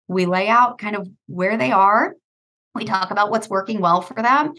[0.09, 2.17] we lay out kind of where they are.
[2.75, 4.53] We talk about what's working well for them,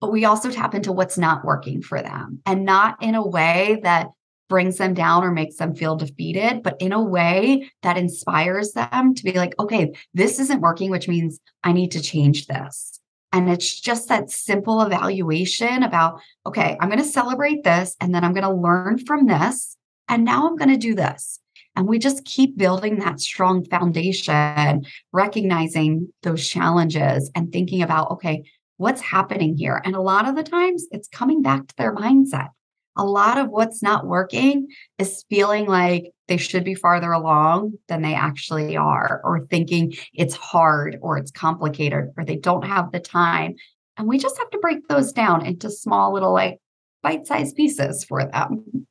[0.00, 3.80] but we also tap into what's not working for them and not in a way
[3.82, 4.10] that
[4.52, 9.14] brings them down or makes them feel defeated, but in a way that inspires them
[9.14, 13.00] to be like, okay, this isn't working, which means I need to change this.
[13.32, 18.24] And it's just that simple evaluation about, okay, I'm going to celebrate this and then
[18.24, 19.74] I'm going to learn from this.
[20.06, 21.40] And now I'm going to do this.
[21.74, 24.84] And we just keep building that strong foundation,
[25.14, 28.44] recognizing those challenges and thinking about, okay,
[28.76, 29.80] what's happening here?
[29.82, 32.48] And a lot of the times it's coming back to their mindset.
[32.96, 34.68] A lot of what's not working
[34.98, 40.34] is feeling like they should be farther along than they actually are, or thinking it's
[40.34, 43.54] hard or it's complicated or they don't have the time.
[43.96, 46.58] And we just have to break those down into small little, like
[47.02, 48.86] bite sized pieces for them.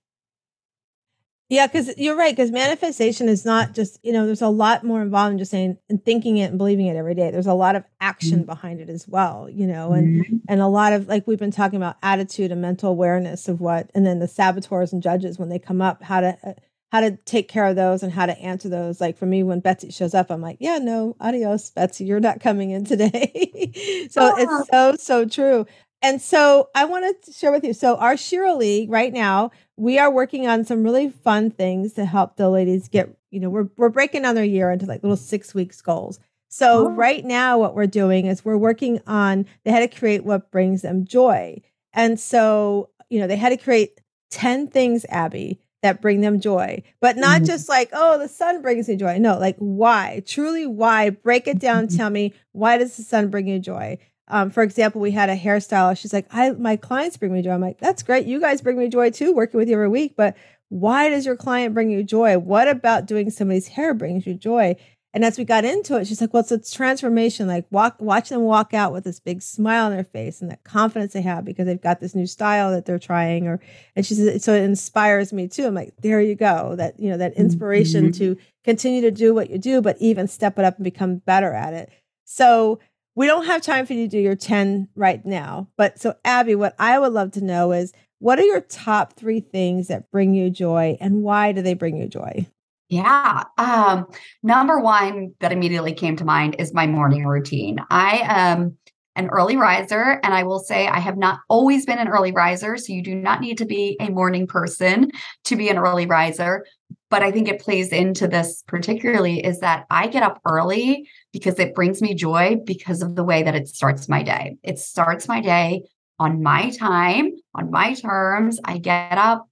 [1.51, 2.33] Yeah, because you're right.
[2.33, 4.25] Because manifestation is not just you know.
[4.25, 7.13] There's a lot more involved in just saying and thinking it and believing it every
[7.13, 7.29] day.
[7.29, 8.45] There's a lot of action mm-hmm.
[8.45, 10.37] behind it as well, you know, and mm-hmm.
[10.47, 13.89] and a lot of like we've been talking about attitude and mental awareness of what,
[13.93, 16.53] and then the saboteurs and judges when they come up, how to uh,
[16.93, 19.01] how to take care of those and how to answer those.
[19.01, 22.39] Like for me, when Betsy shows up, I'm like, yeah, no, adios, Betsy, you're not
[22.39, 24.07] coming in today.
[24.09, 24.93] so it's ah.
[24.93, 25.65] so so true.
[26.01, 27.73] And so I want to share with you.
[27.73, 32.05] So our Shero League right now, we are working on some really fun things to
[32.05, 35.17] help the ladies get, you know, we're we're breaking down their year into like little
[35.17, 36.19] six weeks goals.
[36.49, 36.89] So oh.
[36.89, 40.81] right now what we're doing is we're working on they had to create what brings
[40.81, 41.61] them joy.
[41.93, 46.83] And so, you know, they had to create 10 things, Abbey, that bring them joy,
[46.99, 47.45] but not mm-hmm.
[47.45, 49.17] just like, oh, the sun brings me joy.
[49.17, 50.21] No, like why?
[50.25, 51.09] Truly why?
[51.09, 51.87] Break it down.
[51.87, 51.97] Mm-hmm.
[51.97, 53.97] Tell me why does the sun bring you joy?
[54.31, 55.99] Um, for example, we had a hairstylist.
[55.99, 57.51] She's like, I my clients bring me joy.
[57.51, 58.25] I'm like, that's great.
[58.25, 60.15] You guys bring me joy too, working with you every week.
[60.15, 60.35] But
[60.69, 62.39] why does your client bring you joy?
[62.39, 64.77] What about doing somebody's hair brings you joy?
[65.13, 67.45] And as we got into it, she's like, well, it's a transformation.
[67.47, 70.63] Like walk, watch them walk out with this big smile on their face and that
[70.63, 73.47] confidence they have because they've got this new style that they're trying.
[73.47, 73.59] Or,
[73.95, 75.65] and she says, so it inspires me too.
[75.65, 76.75] I'm like, there you go.
[76.77, 78.35] That, you know, that inspiration mm-hmm.
[78.35, 81.51] to continue to do what you do, but even step it up and become better
[81.51, 81.91] at it.
[82.23, 82.79] So
[83.15, 85.67] we don't have time for you to do your 10 right now.
[85.77, 89.39] But so, Abbey, what I would love to know is what are your top three
[89.39, 92.47] things that bring you joy and why do they bring you joy?
[92.89, 93.43] Yeah.
[93.57, 94.05] Um,
[94.43, 97.79] number one that immediately came to mind is my morning routine.
[97.89, 98.77] I am
[99.15, 102.77] an early riser, and I will say I have not always been an early riser.
[102.77, 105.11] So you do not need to be a morning person
[105.45, 106.65] to be an early riser.
[107.09, 111.59] But I think it plays into this particularly is that I get up early because
[111.59, 114.57] it brings me joy because of the way that it starts my day.
[114.63, 115.83] It starts my day
[116.19, 118.59] on my time, on my terms.
[118.63, 119.47] I get up,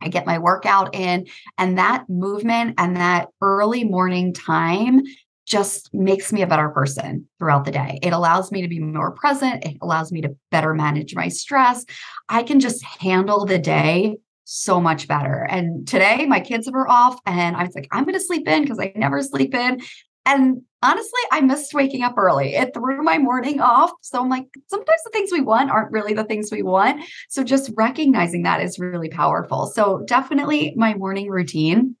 [0.00, 1.26] I get my workout in,
[1.58, 5.02] and that movement and that early morning time
[5.46, 7.98] just makes me a better person throughout the day.
[8.02, 9.64] It allows me to be more present.
[9.64, 11.84] It allows me to better manage my stress.
[12.28, 15.46] I can just handle the day so much better.
[15.50, 18.62] And today my kids were off and I was like, I'm going to sleep in
[18.62, 19.80] because I never sleep in.
[20.26, 22.54] And honestly, I missed waking up early.
[22.54, 23.92] It threw my morning off.
[24.00, 27.04] So I'm like, sometimes the things we want aren't really the things we want.
[27.28, 29.66] So just recognizing that is really powerful.
[29.66, 31.96] So definitely my morning routine.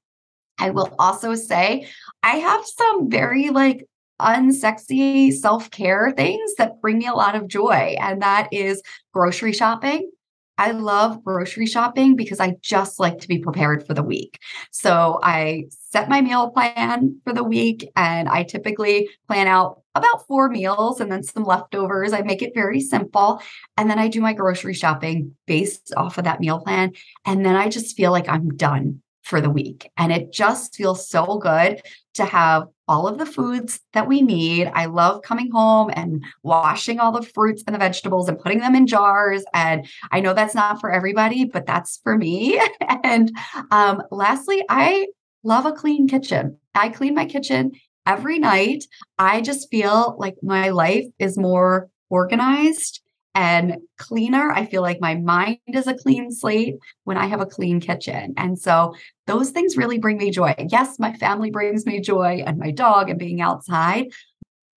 [0.58, 1.88] I will also say
[2.22, 3.86] I have some very like
[4.20, 7.96] unsexy self care things that bring me a lot of joy.
[8.00, 8.80] And that is
[9.12, 10.10] grocery shopping.
[10.56, 14.38] I love grocery shopping because I just like to be prepared for the week.
[14.70, 20.26] So I set my meal plan for the week and I typically plan out about
[20.26, 22.12] four meals and then some leftovers.
[22.12, 23.40] I make it very simple.
[23.76, 26.92] And then I do my grocery shopping based off of that meal plan.
[27.24, 29.90] And then I just feel like I'm done for the week.
[29.96, 31.82] And it just feels so good
[32.14, 34.70] to have all of the foods that we need.
[34.74, 38.74] I love coming home and washing all the fruits and the vegetables and putting them
[38.74, 39.42] in jars.
[39.54, 42.60] And I know that's not for everybody, but that's for me.
[43.02, 43.32] and
[43.70, 45.06] um, lastly, I
[45.42, 46.58] love a clean kitchen.
[46.74, 47.72] I clean my kitchen
[48.06, 48.84] every night.
[49.18, 53.00] I just feel like my life is more organized
[53.34, 54.52] and cleaner.
[54.52, 58.34] I feel like my mind is a clean slate when I have a clean kitchen.
[58.36, 58.94] And so
[59.26, 60.54] those things really bring me joy.
[60.68, 64.12] Yes, my family brings me joy and my dog and being outside.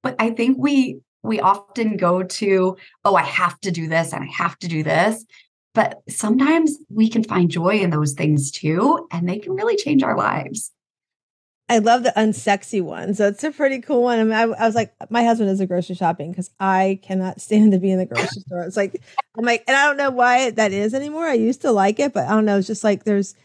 [0.03, 4.23] But I think we we often go to, oh, I have to do this and
[4.23, 5.25] I have to do this.
[5.73, 10.01] But sometimes we can find joy in those things too, and they can really change
[10.01, 10.71] our lives.
[11.69, 13.13] I love the unsexy one.
[13.13, 14.19] So it's a pretty cool one.
[14.19, 17.41] I, mean, I, I was like, my husband is a grocery shopping because I cannot
[17.41, 18.61] stand to be in the grocery store.
[18.61, 19.01] It's like,
[19.37, 21.25] I'm like, and I don't know why that is anymore.
[21.25, 22.57] I used to like it, but I don't know.
[22.57, 23.35] It's just like there's,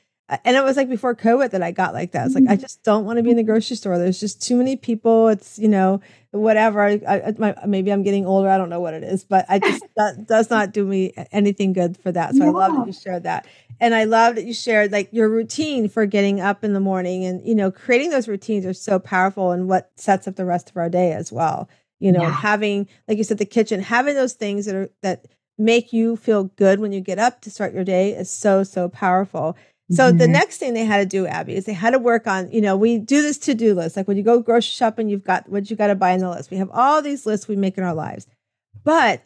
[0.45, 2.27] and it was like before COVID that I got like that.
[2.27, 2.63] It's like I mm-hmm.
[2.63, 3.99] just don't want to be in the grocery store.
[3.99, 5.29] There's just too many people.
[5.29, 6.01] It's you know
[6.31, 6.83] whatever.
[6.83, 8.49] I, I my, maybe I'm getting older.
[8.49, 11.73] I don't know what it is, but I just that does not do me anything
[11.73, 12.35] good for that.
[12.35, 12.47] So.
[12.47, 13.47] I love that you shared that,
[13.81, 17.25] and I love that you shared like your routine for getting up in the morning,
[17.25, 20.71] and you know creating those routines are so powerful and what sets up the rest
[20.71, 21.69] of our day as well.
[21.99, 22.33] you know, yeah.
[22.33, 25.27] having, like you said, the kitchen, having those things that are, that
[25.59, 28.89] make you feel good when you get up to start your day is so, so
[28.89, 29.57] powerful.
[29.95, 30.19] So mm-hmm.
[30.19, 32.61] the next thing they had to do, Abbey, is they had to work on, you
[32.61, 33.97] know, we do this to-do list.
[33.97, 36.31] Like when you go grocery shopping, you've got what you got to buy in the
[36.31, 36.51] list.
[36.51, 38.27] We have all these lists we make in our lives.
[38.85, 39.23] But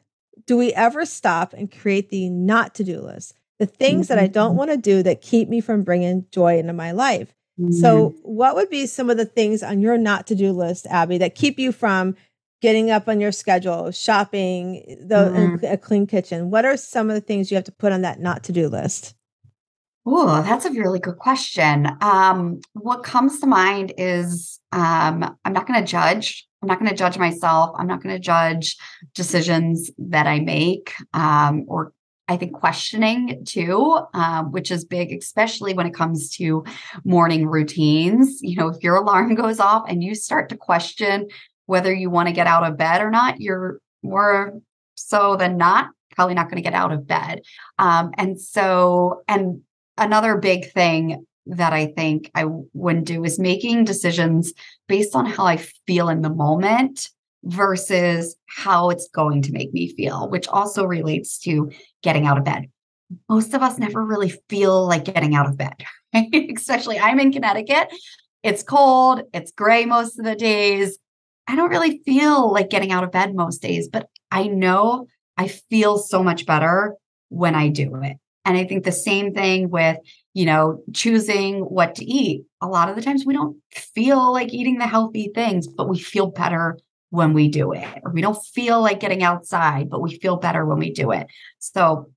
[0.47, 3.35] do we ever stop and create the not to-do list?
[3.59, 4.17] The things mm-hmm.
[4.17, 4.59] that I don't mm-hmm.
[4.59, 7.35] want to do that keep me from bringing joy into my life.
[7.59, 7.73] Mm-hmm.
[7.73, 11.35] So what would be some of the things on your not to-do list, Abbey, that
[11.35, 12.17] keep you from
[12.61, 15.65] getting up on your schedule, shopping, the mm-hmm.
[15.65, 16.51] a clean kitchen?
[16.51, 19.15] What are some of the things you have to put on that not to-do list?
[20.09, 21.89] Oh, that's a really good question.
[22.01, 26.47] Um, what comes to mind is um, I'm not going to judge.
[26.63, 27.75] I'm not going to judge myself.
[27.77, 28.77] I'm not going to judge
[29.15, 31.93] decisions that I make um, or
[32.29, 36.65] I think questioning too, um, which is big, especially when it comes to
[37.05, 38.39] morning routines.
[38.43, 41.27] You know, if your alarm goes off and you start to question
[41.67, 44.61] whether you want to get out of bed or not, you're more
[44.95, 47.43] so than not probably not going to get out of bed.
[47.79, 49.61] Um, and so, and
[49.99, 52.45] another big thing that I think I
[52.75, 54.53] wouldn't do is making decisions
[54.89, 57.09] based on how I feel in the moment
[57.45, 61.71] versus how it's going to make me feel, which also relates to
[62.03, 62.69] getting out of bed.
[63.29, 66.51] Most of us never really feel like getting out of bed, right?
[66.57, 67.89] especially I'm in Connecticut.
[68.43, 70.99] It's cold, it's gray most of the days.
[71.47, 75.47] I don't really feel like getting out of bed most days, but I know I
[75.47, 76.97] feel so much better
[77.29, 78.17] when I do it.
[78.47, 79.99] And I think the same thing with,
[80.33, 82.45] you know, choosing what to eat.
[82.63, 85.99] A lot of the times we don't feel like eating the healthy things, but we
[85.99, 86.79] feel better
[87.11, 88.03] when we do it.
[88.05, 91.27] Or we don't feel like getting outside, but we feel better when we do it.
[91.59, 92.13] So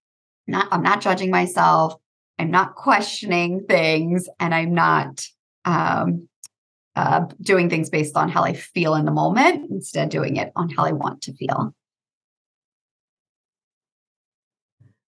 [0.47, 1.95] not I'm not judging myself.
[2.37, 5.25] I'm not questioning things and I'm not
[5.65, 6.29] um,
[6.95, 10.69] uh, doing things based on how I feel in the moment, instead doing it on
[10.69, 11.73] how I want to feel.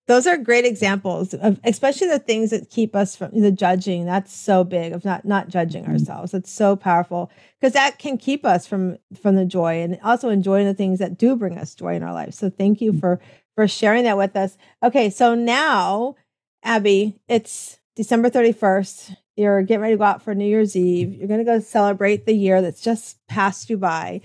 [0.10, 4.08] Those are great examples of especially the things that keep us from the judging.
[4.08, 5.92] That's so big of not not judging mm-hmm.
[5.92, 6.34] ourselves.
[6.34, 7.30] It's so powerful
[7.62, 11.20] because that can keep us from from the joy and also enjoying the things that
[11.20, 13.02] do bring us joy in our lives so thank you mm-hmm.
[13.02, 13.22] for
[13.54, 14.58] for sharing that with us.
[14.82, 16.16] Okay so now
[16.64, 21.14] abbey it's december 31st you're getting ready to go out for new year's eve.
[21.14, 24.22] You're going to go celebrate the year that's just passed you by.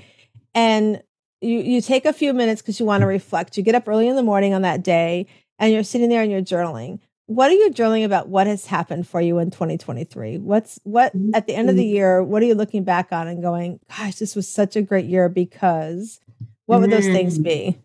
[0.54, 1.02] And
[1.40, 3.56] you you take a few minutes because you want to reflect.
[3.56, 5.28] You get up early in the morning on that day
[5.58, 9.08] and you're sitting there and you're journaling what are you journaling about what has happened
[9.08, 11.94] for you in 2023 what's what at the end of the mm-hmm.
[11.94, 15.06] year what are you looking back on and going gosh this was such a great
[15.06, 16.20] year because
[16.66, 17.44] what would those things mm.
[17.44, 17.78] be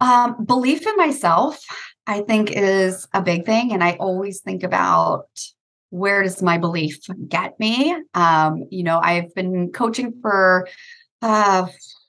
[0.00, 1.62] um, belief in myself
[2.06, 5.28] i think is a big thing and i always think about
[5.90, 10.66] where does my belief get me um, you know i've been coaching for
[11.22, 11.66] uh,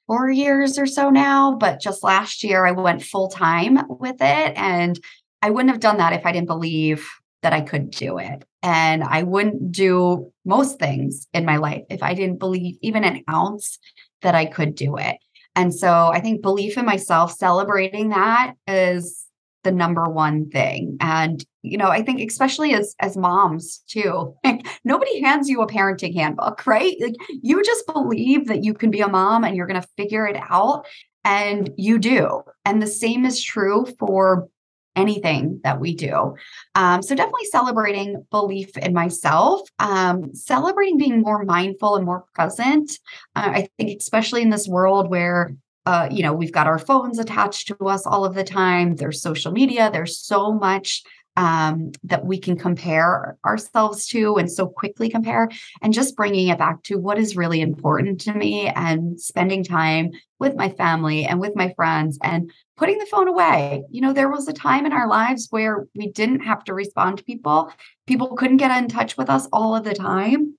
[0.07, 4.53] four years or so now, but just last year I went full time with it.
[4.55, 4.99] And
[5.41, 7.07] I wouldn't have done that if I didn't believe
[7.43, 8.43] that I could do it.
[8.63, 13.23] And I wouldn't do most things in my life if I didn't believe even an
[13.29, 13.77] ounce
[14.21, 15.17] that I could do it.
[15.55, 19.26] And so I think belief in myself, celebrating that is
[19.63, 20.97] the number one thing.
[20.99, 25.67] And you know i think especially as as moms too like nobody hands you a
[25.67, 26.95] parenting handbook right?
[26.99, 30.27] Like you just believe that you can be a mom and you're going to figure
[30.27, 30.85] it out
[31.23, 32.41] and you do.
[32.63, 34.47] And the same is true for
[34.95, 36.35] anything that we do.
[36.73, 42.97] Um, so definitely celebrating belief in myself um, celebrating being more mindful and more present.
[43.35, 45.55] Uh, i think especially in this world where
[45.87, 48.97] uh, you know, we've got our phones attached to us all of the time.
[48.97, 49.89] There's social media.
[49.89, 51.01] There's so much
[51.37, 55.49] um, that we can compare ourselves to and so quickly compare,
[55.81, 60.11] and just bringing it back to what is really important to me and spending time
[60.39, 63.83] with my family and with my friends and putting the phone away.
[63.89, 67.19] You know, there was a time in our lives where we didn't have to respond
[67.19, 67.71] to people,
[68.07, 70.57] people couldn't get in touch with us all of the time.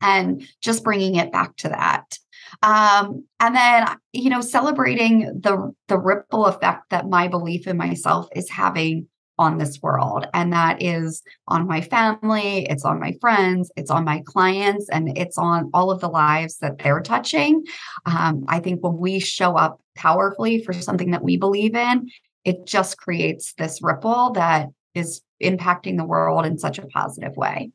[0.00, 2.18] And just bringing it back to that
[2.62, 8.28] um, and then you know celebrating the the ripple effect that my belief in myself
[8.34, 10.26] is having on this world.
[10.32, 15.16] And that is on my family it's on my friends it's on my clients and
[15.18, 17.64] it's on all of the lives that they're touching.
[18.06, 22.08] Um, i think when we show up powerfully for something that we believe in
[22.44, 27.70] it just creates this ripple that is impacting the world in such a positive way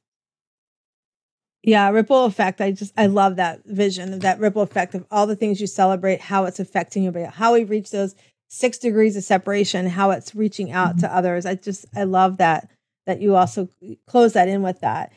[1.64, 2.62] yeah, ripple effect.
[2.62, 5.68] I just I love that vision of that ripple effect of all the things you
[5.68, 8.16] celebrate, how it's affecting you, how we reach those
[8.48, 11.02] six degrees of separation, how it's reaching out mm-hmm.
[11.02, 11.46] to others.
[11.46, 12.70] I just I love that
[13.06, 13.68] that you also
[14.08, 15.12] close that in with that.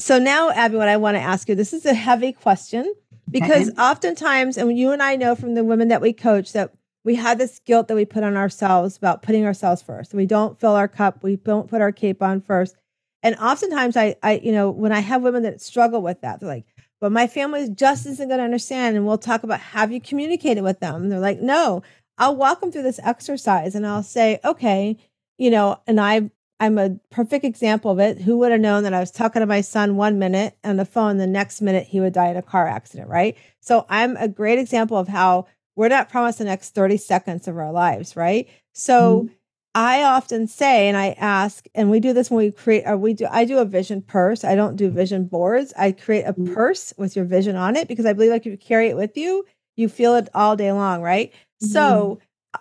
[0.00, 2.92] So now, Abbey, what I want to ask you, this is a heavy question,
[3.30, 3.80] because okay.
[3.80, 6.72] oftentimes, and you and I know from the women that we coach that
[7.04, 10.14] we have this guilt that we put on ourselves about putting ourselves first.
[10.14, 11.22] We don't fill our cup.
[11.22, 12.76] We don't put our cape on first.
[13.24, 16.48] And oftentimes, I, I, you know, when I have women that struggle with that, they're
[16.48, 16.66] like,
[17.00, 20.62] "But my family just isn't going to understand." And we'll talk about have you communicated
[20.62, 21.02] with them?
[21.02, 21.82] And they're like, "No."
[22.16, 24.96] I'll walk them through this exercise, and I'll say, "Okay,
[25.36, 28.20] you know," and I, I'm a perfect example of it.
[28.20, 30.84] Who would have known that I was talking to my son one minute on the
[30.84, 33.36] phone, the next minute he would die in a car accident, right?
[33.60, 35.46] So I'm a great example of how
[35.76, 38.48] we're not promised the next 30 seconds of our lives, right?
[38.72, 39.34] So mm-hmm.
[39.74, 43.12] I often say, and I ask, and we do this when we create, or we
[43.12, 44.44] do, I do a vision purse.
[44.44, 45.72] I don't do vision boards.
[45.76, 46.54] I create a mm-hmm.
[46.54, 49.16] purse with your vision on it because I believe like if you carry it with
[49.16, 49.44] you,
[49.76, 51.32] you feel it all day long, right?
[51.32, 51.66] Mm-hmm.
[51.66, 52.20] So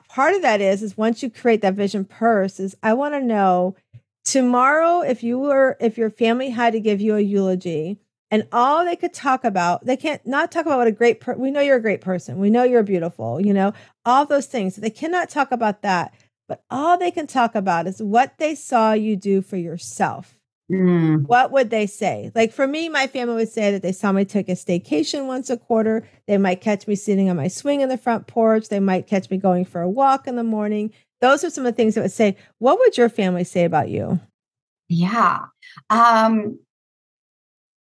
[0.09, 3.21] part of that is, is once you create that vision purse is I want to
[3.21, 3.75] know
[4.25, 7.99] tomorrow, if you were, if your family had to give you a eulogy,
[8.31, 11.35] and all they could talk about they can't not talk about what a great per-
[11.35, 13.71] we know you're a great person we know you're beautiful you know
[14.05, 16.11] all those things they cannot talk about that
[16.47, 20.35] but all they can talk about is what they saw you do for yourself.
[20.71, 21.27] Mm.
[21.27, 22.31] what would they say?
[22.33, 25.49] Like for me my family would say that they saw me take a staycation once
[25.49, 26.07] a quarter.
[26.25, 28.69] They might catch me sitting on my swing in the front porch.
[28.69, 30.91] They might catch me going for a walk in the morning.
[31.19, 33.89] Those are some of the things that would say what would your family say about
[33.89, 34.21] you?
[34.87, 35.39] Yeah.
[35.89, 36.59] Um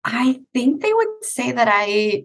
[0.02, 2.24] I think they would say that I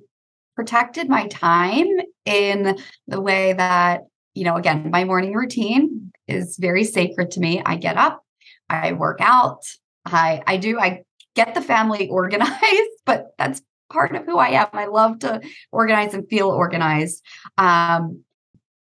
[0.55, 1.87] protected my time
[2.25, 4.01] in the way that,
[4.37, 7.61] you know, again, my morning routine is very sacred to me.
[7.65, 8.23] I get up,
[8.69, 9.63] I work out,
[10.05, 11.03] I I do I
[11.35, 14.67] get the family organized, but that's part of who I am.
[14.73, 17.23] I love to organize and feel organized.
[17.57, 18.23] Um,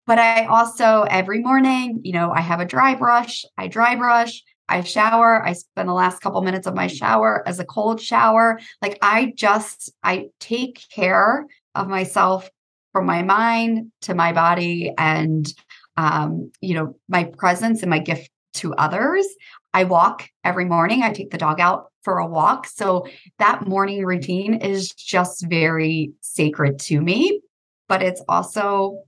[0.06, 4.42] but I also every morning, you know, I have a dry brush, I dry brush,
[4.68, 5.42] I shower.
[5.46, 8.60] I spend the last couple minutes of my shower as a cold shower.
[8.82, 12.50] Like I just I take care of myself
[12.98, 15.54] from my mind to my body and
[15.96, 19.24] um, you know, my presence and my gift to others.
[19.72, 21.04] I walk every morning.
[21.04, 22.66] I take the dog out for a walk.
[22.66, 23.06] So
[23.38, 27.40] that morning routine is just very sacred to me,
[27.88, 29.04] but it's also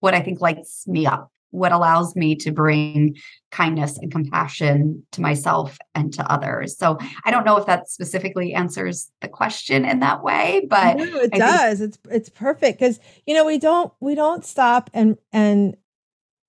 [0.00, 3.16] what I think lights me up what allows me to bring
[3.52, 6.76] kindness and compassion to myself and to others.
[6.76, 11.04] So I don't know if that specifically answers the question in that way, but no,
[11.04, 11.78] it I does.
[11.78, 15.76] Think- it's it's perfect because you know we don't we don't stop and and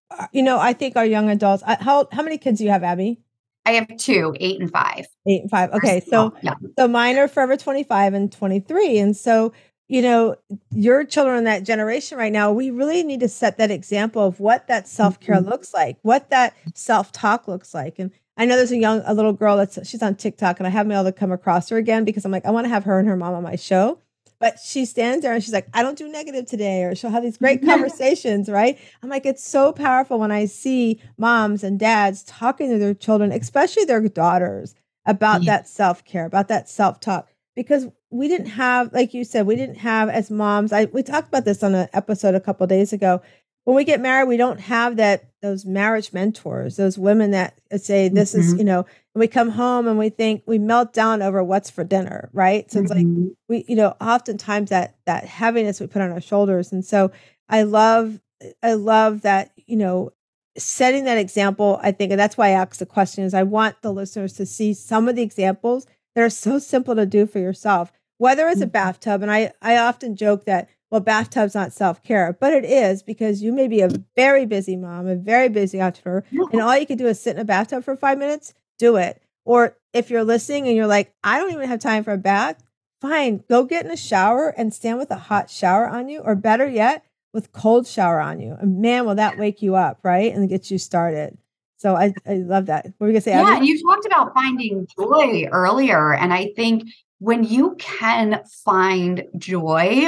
[0.10, 1.62] uh, you know I think our young adults.
[1.66, 3.20] Uh, how how many kids do you have, Abbey?
[3.68, 5.06] I have two, eight and five.
[5.28, 5.72] Eight and five.
[5.74, 6.56] Okay, so yeah.
[6.78, 9.54] so mine are forever twenty five and twenty three, and so
[9.88, 10.36] you know,
[10.72, 14.40] your children in that generation right now, we really need to set that example of
[14.40, 15.50] what that self care mm-hmm.
[15.50, 18.00] looks like, what that self talk looks like.
[18.00, 20.72] And I know there's a young, a little girl that's, she's on TikTok and I
[20.72, 22.84] haven't been able to come across her again because I'm like, I want to have
[22.86, 24.00] her and her mom on my show.
[24.40, 27.24] But she stands there and she's like, I don't do negative today, or she'll have
[27.24, 28.78] these great conversations, right?
[29.02, 33.32] I'm like, it's so powerful when I see moms and dads talking to their children,
[33.32, 34.76] especially their daughters,
[35.06, 35.54] about yeah.
[35.54, 39.56] that self care, about that self talk because we didn't have like you said we
[39.56, 42.94] didn't have as moms i we talked about this on an episode a couple days
[42.94, 43.22] ago
[43.66, 48.08] when we get married we don't have that those marriage mentors those women that say
[48.08, 48.42] this mm-hmm.
[48.42, 51.70] is you know and we come home and we think we melt down over what's
[51.70, 53.26] for dinner right so it's mm-hmm.
[53.26, 57.12] like we you know oftentimes that that heaviness we put on our shoulders and so
[57.50, 58.20] i love
[58.64, 60.12] i love that you know
[60.58, 63.82] setting that example i think and that's why i asked the question is i want
[63.82, 65.86] the listeners to see some of the examples
[66.16, 68.72] that are so simple to do for yourself, whether it's a mm-hmm.
[68.72, 69.22] bathtub.
[69.22, 73.42] And I, I often joke that, well, bathtub's not self care, but it is because
[73.42, 76.98] you may be a very busy mom, a very busy entrepreneur, and all you can
[76.98, 79.22] do is sit in a bathtub for five minutes, do it.
[79.44, 82.64] Or if you're listening and you're like, I don't even have time for a bath,
[83.02, 86.36] fine, go get in a shower and stand with a hot shower on you, or
[86.36, 87.04] better yet,
[87.34, 88.56] with cold shower on you.
[88.60, 90.34] And man, will that wake you up, right?
[90.34, 91.38] And get you started.
[91.78, 92.86] So I, I love that.
[92.86, 93.32] What were you gonna say?
[93.32, 96.14] Yeah, and you talked about finding joy earlier.
[96.14, 96.84] And I think
[97.26, 100.08] when you can find joy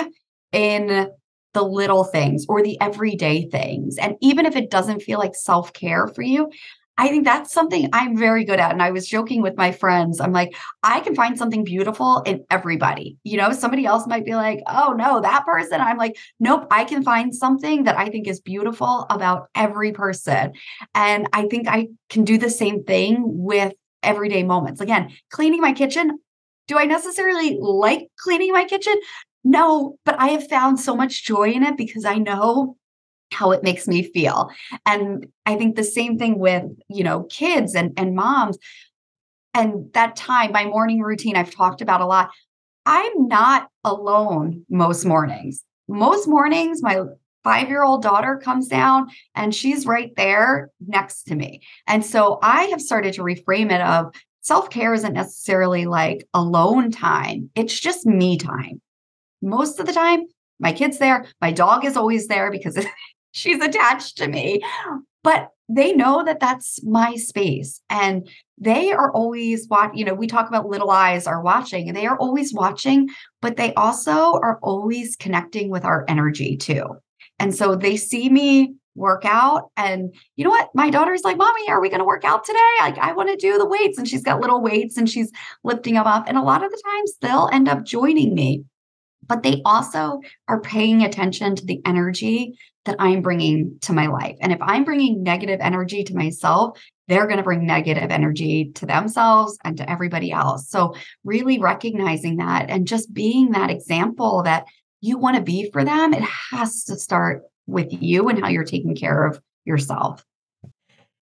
[0.51, 1.09] in
[1.55, 5.74] the little things or the everyday things, and even if it doesn't feel like self
[5.74, 6.51] care for you,
[6.99, 8.72] I think that's something I'm very good at.
[8.72, 10.22] And I was joking with my friends.
[10.22, 13.18] I'm like, I can find something beautiful in everybody.
[13.24, 15.82] You know, somebody else might be like, oh no, that person.
[15.82, 20.53] I'm like, nope, I can find something that I think is beautiful about every person.
[20.93, 24.82] And I think I can do the same thing with everyday moments.
[24.82, 26.20] Again, cleaning my kitchen.
[26.68, 28.95] Do I necessarily like cleaning my kitchen?
[29.43, 32.76] No, but I have found so much joy in it because I know
[33.32, 34.49] how it makes me feel.
[34.86, 38.57] And I think the same thing with, you know, kids and, and moms.
[39.53, 42.30] And that time, my morning routine, I've talked about a lot.
[42.86, 45.63] I'm not alone most mornings.
[45.88, 47.01] Most mornings, my
[47.43, 51.61] five year old daughter comes down and she's right there next to me.
[51.88, 54.13] And so I have started to reframe it of
[54.47, 58.81] self care isn't necessarily like alone time, it's just me time.
[59.41, 60.23] Most of the time,
[60.59, 62.79] my kid's there, my dog is always there because
[63.31, 64.63] she's attached to me.
[65.21, 70.25] But they know that that's my space and they are always watch you know we
[70.25, 73.09] talk about little eyes are watching they are always watching
[73.41, 76.85] but they also are always connecting with our energy too
[77.37, 81.69] and so they see me work out and you know what my daughter's like mommy
[81.69, 84.07] are we going to work out today like i want to do the weights and
[84.07, 85.31] she's got little weights and she's
[85.63, 88.63] lifting them up and a lot of the times they'll end up joining me
[89.27, 94.37] but they also are paying attention to the energy that I'm bringing to my life.
[94.41, 98.85] And if I'm bringing negative energy to myself, they're going to bring negative energy to
[98.85, 100.69] themselves and to everybody else.
[100.69, 104.65] So, really recognizing that and just being that example that
[105.01, 108.63] you want to be for them, it has to start with you and how you're
[108.63, 110.26] taking care of yourself.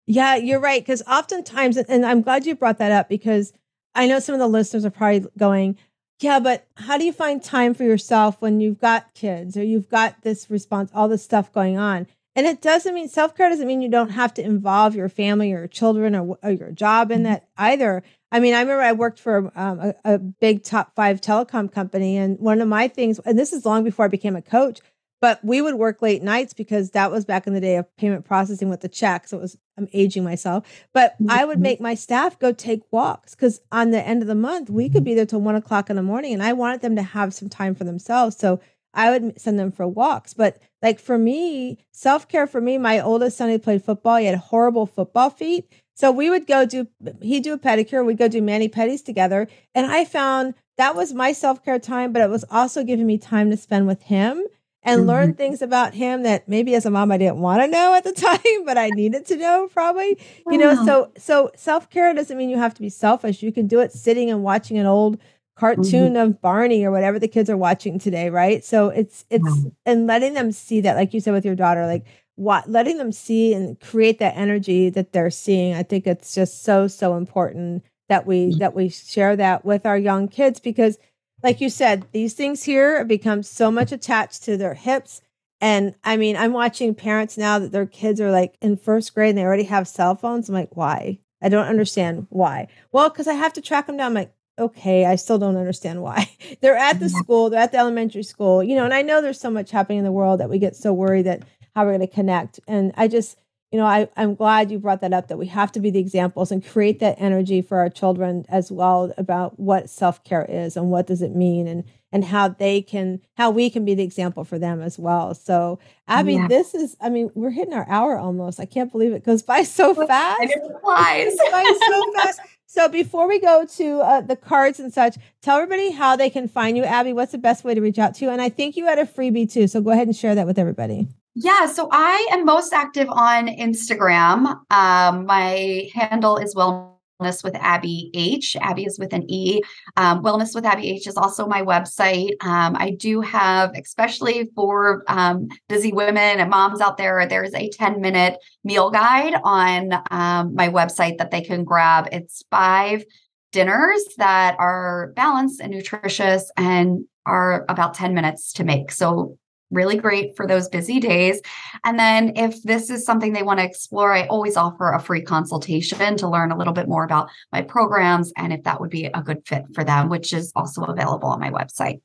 [0.07, 0.83] Yeah, you're right.
[0.83, 3.53] Because oftentimes, and I'm glad you brought that up because
[3.95, 5.79] I know some of the listeners are probably going,
[6.21, 9.89] yeah, but how do you find time for yourself when you've got kids or you've
[9.89, 12.07] got this response, all this stuff going on?
[12.37, 15.53] And it doesn't mean self care doesn't mean you don't have to involve your family
[15.53, 18.03] or your children or, or your job in that either.
[18.33, 22.17] I mean, I remember I worked for um, a, a big top five telecom company,
[22.17, 24.81] and one of my things, and this is long before I became a coach,
[25.25, 28.27] but we would work late nights because that was back in the day of payment
[28.27, 29.27] processing with the check.
[29.27, 30.67] So it was, I'm aging myself.
[30.93, 31.63] But I would mm-hmm.
[31.63, 35.03] make my staff go take walks because on the end of the month, we could
[35.03, 36.35] be there till one o'clock in the morning.
[36.35, 38.37] And I wanted them to have some time for themselves.
[38.37, 38.61] So
[38.93, 40.35] I would send them for walks.
[40.35, 44.19] But like for me, self care for me, my oldest son, he played football.
[44.19, 45.73] He had horrible football feet.
[45.95, 46.87] So we would go do,
[47.23, 48.05] he'd do a pedicure.
[48.05, 49.49] We'd go do mani pedis together.
[49.75, 53.17] And I found that was my self care time, but it was also giving me
[53.17, 54.45] time to spend with him
[54.85, 55.09] and mm-hmm.
[55.09, 58.05] learn things about him that maybe as a mom I didn't want to know at
[58.05, 60.19] the time, but I needed to know probably.
[60.45, 60.53] Wow.
[60.53, 63.43] You know, so so self-care doesn't mean you have to be selfish.
[63.43, 65.19] You can do it sitting and watching an old
[65.57, 66.17] cartoon mm-hmm.
[66.17, 68.65] of Barney or whatever the kids are watching today, right?
[68.65, 69.73] So it's it's wow.
[69.87, 72.07] and letting them see that like you said with your daughter like
[72.37, 75.75] what letting them see and create that energy that they're seeing.
[75.75, 78.59] I think it's just so so important that we mm-hmm.
[78.59, 80.99] that we share that with our young kids because
[81.45, 85.21] like you said, these things here become so much attached to their hips.
[85.61, 89.29] And I mean, I'm watching parents now that their kids are like in first grade
[89.31, 90.49] and they already have cell phones.
[90.49, 91.19] I'm like, why?
[91.43, 92.69] I don't understand why.
[92.93, 94.07] Well, because I have to track them down.
[94.07, 96.31] I'm like, okay, I still don't understand why.
[96.63, 97.19] they're at the mm-hmm.
[97.19, 99.99] school, they're at the elementary school, you know, and I know there's so much happening
[99.99, 101.43] in the world that we get so worried that
[101.75, 102.59] how we're going to connect.
[102.67, 103.37] And I just,
[103.75, 105.99] you know, I, I'm glad you brought that up that we have to be the
[105.99, 110.93] examples and create that energy for our children as well about what self-care is and
[110.93, 114.45] what does it mean and and how they can how we can be the example
[114.45, 115.35] for them as well.
[115.35, 116.47] So Abbey, yeah.
[116.47, 118.61] this is I mean, we're hitting our hour almost.
[118.61, 120.39] I can't believe it goes by so fast.
[120.41, 121.37] It flies.
[121.51, 122.41] by so fast.
[122.67, 126.47] So before we go to uh, the cards and such, tell everybody how they can
[126.47, 127.13] find you, Abbey.
[127.13, 128.31] What's the best way to reach out to you?
[128.31, 129.67] And I think you had a freebie too.
[129.67, 131.09] So go ahead and share that with everybody.
[131.37, 134.57] Yeah, so I am most active on Instagram.
[134.71, 138.57] Um, my handle is Wellness with Abbey H.
[138.61, 139.61] Abbey is with an E.
[139.97, 142.33] Um, Wellness with Abbey H is also my website.
[142.41, 147.69] Um, I do have, especially for um, busy women and moms out there, there's a
[147.69, 152.09] 10 minute meal guide on um, my website that they can grab.
[152.13, 153.05] It's five
[153.51, 158.93] dinners that are balanced and nutritious and are about 10 minutes to make.
[158.93, 159.37] So
[159.75, 161.41] really great for those busy days.
[161.85, 165.23] And then if this is something they want to explore, I always offer a free
[165.23, 169.07] consultation to learn a little bit more about my programs and if that would be
[169.07, 172.01] a good fit for them, which is also available on my website.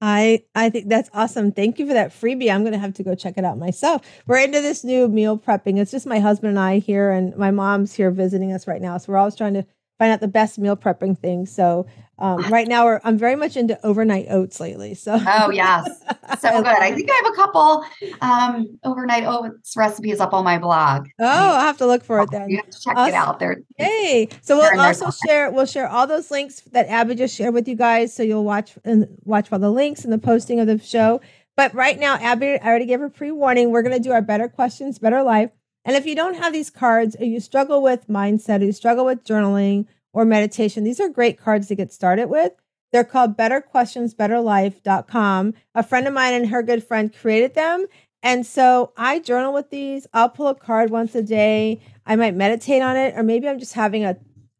[0.00, 1.50] I I think that's awesome.
[1.50, 2.52] Thank you for that freebie.
[2.52, 4.02] I'm going to have to go check it out myself.
[4.26, 5.78] We're into this new meal prepping.
[5.78, 8.98] It's just my husband and I here and my mom's here visiting us right now.
[8.98, 9.66] So we're always trying to
[9.98, 11.50] find out the best meal prepping things.
[11.50, 11.86] So
[12.20, 14.94] um, right now, I'm very much into overnight oats lately.
[14.94, 15.88] So oh yes,
[16.40, 16.66] so good.
[16.66, 17.84] I think I have a couple
[18.20, 21.06] um, overnight oats recipes up on my blog.
[21.20, 22.50] Oh, I'll have to look for it then.
[22.50, 23.14] You have to check awesome.
[23.14, 23.58] it out there.
[23.76, 27.68] Hey, so we'll also share we'll share all those links that Abbey just shared with
[27.68, 30.78] you guys, so you'll watch and watch all the links and the posting of the
[30.78, 31.20] show.
[31.54, 33.70] But right now, Abbey, I already gave her pre warning.
[33.70, 35.50] We're going to do our better questions, better life.
[35.84, 39.04] And if you don't have these cards, or you struggle with mindset, or you struggle
[39.04, 40.84] with journaling or meditation.
[40.84, 42.52] These are great cards to get started with.
[42.92, 45.54] They're called betterquestionsbetterlife.com.
[45.74, 47.84] A friend of mine and her good friend created them.
[48.22, 50.06] And so I journal with these.
[50.12, 51.80] I'll pull a card once a day.
[52.06, 54.16] I might meditate on it, or maybe I'm just having a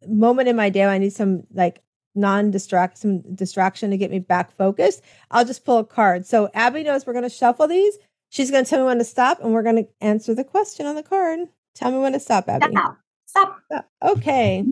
[0.07, 1.83] moment in my day where I need some like
[2.15, 6.27] non-distract some distraction to get me back focused, I'll just pull a card.
[6.27, 7.97] So Abbey knows we're going to shuffle these.
[8.31, 10.87] She's going to tell me when to stop, and we're going to answer the question
[10.87, 11.41] on the card.
[11.75, 12.77] Tell me when to stop, Abbey.
[13.27, 13.61] Stop.
[13.67, 13.91] Stop.
[14.03, 14.65] Okay.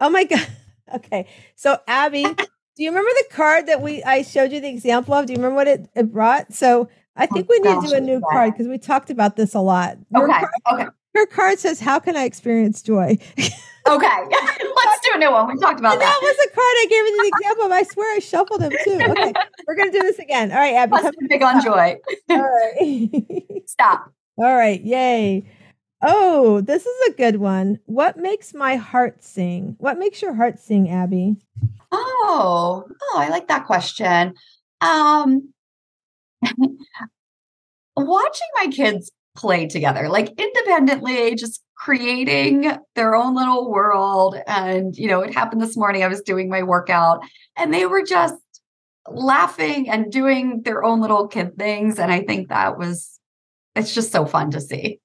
[0.00, 0.46] Oh my god.
[0.94, 1.26] Okay.
[1.54, 2.24] So Abbey,
[2.76, 5.26] do you remember the card that we I showed you the example of?
[5.26, 6.52] Do you remember what it, it brought?
[6.52, 8.78] So I oh think oh, we need gosh, to do a new card because we
[8.78, 9.98] talked about this a lot.
[10.14, 10.40] Your okay.
[10.66, 10.90] Card, okay.
[11.14, 15.48] Her card says, "How can I experience joy?" okay, let's do a new one.
[15.48, 16.00] We talked about that.
[16.00, 17.72] That was a card I gave you the example of.
[17.72, 19.00] I swear I shuffled them too.
[19.10, 19.32] Okay,
[19.66, 20.52] we're gonna do this again.
[20.52, 20.92] All right, Abbey.
[20.92, 21.96] Let's big on joy.
[22.30, 23.62] All right.
[23.66, 24.12] Stop.
[24.36, 24.80] All right.
[24.82, 25.44] Yay.
[26.00, 27.80] Oh, this is a good one.
[27.86, 29.74] What makes my heart sing?
[29.78, 31.36] What makes your heart sing, Abbey?
[31.90, 34.34] Oh, oh, I like that question.
[34.80, 35.52] Um,
[37.96, 44.36] watching my kids play together, like independently, just creating their own little world.
[44.46, 46.02] And, you know, it happened this morning.
[46.02, 47.20] I was doing my workout
[47.56, 48.34] and they were just
[49.08, 51.98] laughing and doing their own little kid things.
[51.98, 53.18] And I think that was,
[53.76, 55.00] it's just so fun to see.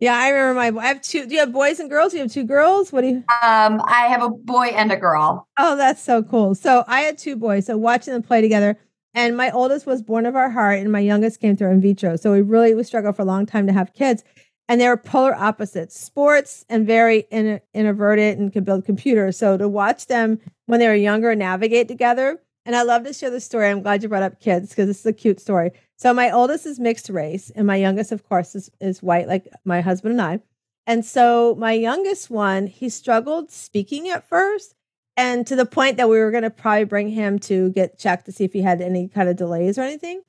[0.00, 0.82] Yeah, I remember my.
[0.82, 1.28] I have two.
[1.28, 2.10] Do you have boys and girls?
[2.10, 2.90] Do You have two girls.
[2.90, 3.16] What do you?
[3.40, 5.46] Um, I have a boy and a girl.
[5.56, 6.56] Oh, that's so cool.
[6.56, 7.66] So I had two boys.
[7.66, 8.76] So watching them play together,
[9.14, 12.16] and my oldest was born of our heart, and my youngest came through in vitro.
[12.16, 14.24] So we really we struggled for a long time to have kids,
[14.68, 19.36] and they were polar opposites: sports and very in, introverted and could build computers.
[19.36, 23.30] So to watch them when they were younger navigate together, and I love to share
[23.30, 23.68] the story.
[23.68, 25.72] I'm glad you brought up kids because this is a cute story.
[25.96, 29.48] So my oldest is mixed race, and my youngest, of course, is, is white, like
[29.64, 30.40] my husband and I.
[30.86, 34.74] And so my youngest one, he struggled speaking at first,
[35.16, 38.26] and to the point that we were going to probably bring him to get checked
[38.26, 40.22] to see if he had any kind of delays or anything.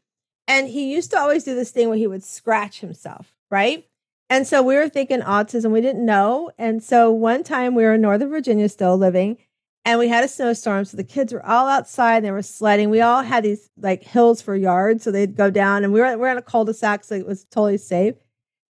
[0.48, 3.88] And he used to always do this thing where he would scratch himself, right?
[4.30, 6.52] And so we were thinking autism, we didn't know.
[6.58, 9.38] And so one time we were in Northern Virginia still living,
[9.86, 13.02] and we had a snowstorm so the kids were all outside they were sledding we
[13.02, 16.16] all had these like hills for yards so they'd go down and we were, we
[16.18, 18.16] were in a cul-de-sac so it was totally safe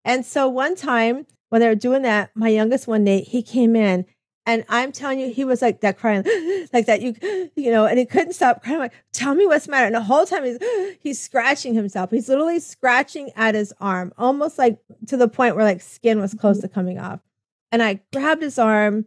[0.05, 3.77] and so one time when they were doing that my youngest one nate he came
[3.77, 4.05] in
[4.47, 6.25] and i'm telling you he was like that crying
[6.73, 7.15] like that you
[7.57, 10.03] you know and he couldn't stop crying like tell me what's the matter and the
[10.03, 10.59] whole time he's
[11.01, 15.65] he's scratching himself he's literally scratching at his arm almost like to the point where
[15.65, 17.21] like skin was close to coming off
[17.71, 19.07] and i grabbed his arm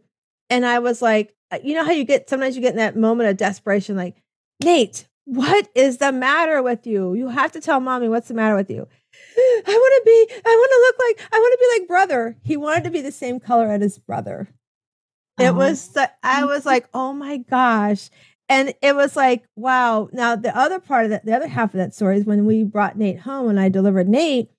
[0.50, 2.96] and i was like uh, you know how you get sometimes you get in that
[2.96, 4.16] moment of desperation, like,
[4.62, 7.14] Nate, what is the matter with you?
[7.14, 8.86] You have to tell mommy what's the matter with you.
[9.36, 12.36] I want to be, I want to look like, I want to be like brother.
[12.42, 14.48] He wanted to be the same color as his brother.
[15.38, 15.54] It oh.
[15.54, 18.10] was, I was like, oh my gosh.
[18.48, 20.08] And it was like, wow.
[20.12, 22.62] Now, the other part of that, the other half of that story is when we
[22.64, 24.50] brought Nate home and I delivered Nate,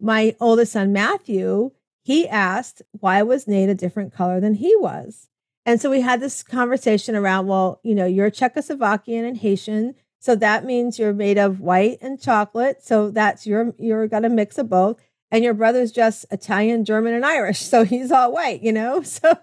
[0.00, 1.72] my oldest son, Matthew,
[2.04, 5.28] he asked, why was Nate a different color than he was?
[5.66, 9.94] And so we had this conversation around, well, you know, you're Czechoslovakian and Haitian.
[10.20, 12.82] So that means you're made of white and chocolate.
[12.82, 15.00] So that's you're you're going to mix of both.
[15.34, 17.58] And your brother's just Italian, German, and Irish.
[17.58, 19.02] So he's all white, you know?
[19.14, 19.34] So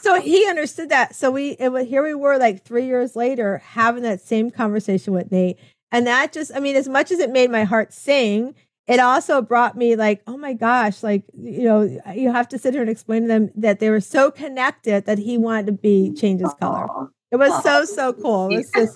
[0.00, 1.14] so he understood that.
[1.14, 5.12] So we it was here we were like three years later having that same conversation
[5.12, 5.58] with Nate.
[5.92, 8.54] And that just, I mean, as much as it made my heart sing,
[8.86, 12.72] it also brought me like, oh my gosh, like, you know, you have to sit
[12.72, 16.14] here and explain to them that they were so connected that he wanted to be
[16.14, 16.88] change his color.
[17.30, 18.48] It was so, so cool.
[18.48, 18.94] It was just,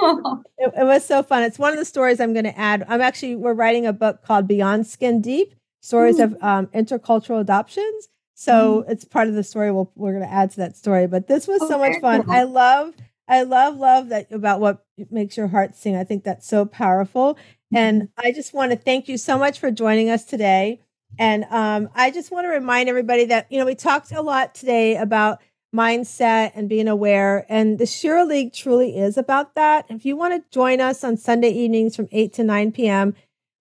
[0.59, 1.43] it, it was so fun.
[1.43, 2.85] It's one of the stories I'm going to add.
[2.89, 6.25] I'm actually, we're writing a book called Beyond Skin Deep Stories mm.
[6.25, 8.09] of um, Intercultural Adoptions.
[8.35, 8.91] So mm.
[8.91, 9.71] it's part of the story.
[9.73, 11.07] We'll, we're going to add to that story.
[11.07, 12.31] But this was so much fun.
[12.31, 12.95] I love,
[13.29, 15.97] I love, love that about what makes your heart sing.
[15.97, 17.39] I think that's so powerful.
[17.73, 18.27] And mm-hmm.
[18.27, 20.81] I just want to thank you so much for joining us today.
[21.19, 24.55] And um, I just want to remind everybody that, you know, we talked a lot
[24.55, 25.41] today about
[25.75, 27.47] mindset and being aware.
[27.49, 29.87] And the Shero League truly is about that.
[29.89, 33.15] If you want to join us on Sunday evenings from 8 to 9 p.m.,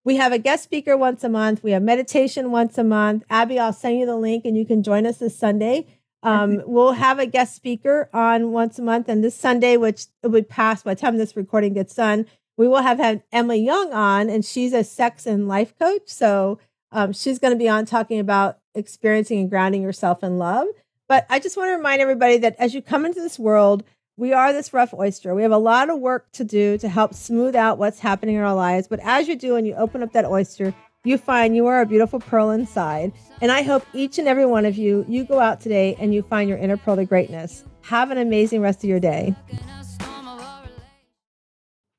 [0.03, 1.63] we have a guest speaker once a month.
[1.63, 3.23] We have meditation once a month.
[3.29, 5.87] Abbey, I'll send you the link and you can join us this Sunday.
[6.21, 9.07] Um, we'll have a guest speaker on once a month.
[9.07, 12.25] And this Sunday, which it would pass by the time this recording gets done,
[12.57, 16.07] we will have had Emily Young on, and she's a sex and life coach.
[16.07, 16.59] So
[16.91, 20.67] um, she's going to be on talking about experiencing and grounding yourself in love.
[21.07, 23.83] But I just want to remind everybody that as you come into this world,
[24.19, 25.33] we are this rough oyster.
[25.33, 28.41] We have a lot of work to do to help smooth out what's happening in
[28.41, 28.85] our lives.
[28.89, 31.85] But as you do and you open up that oyster, you find you are a
[31.85, 33.13] beautiful pearl inside.
[33.41, 36.21] And I hope each and every one of you, you go out today and you
[36.21, 37.63] find your inner pearl of greatness.
[37.83, 39.33] Have an amazing rest of your day.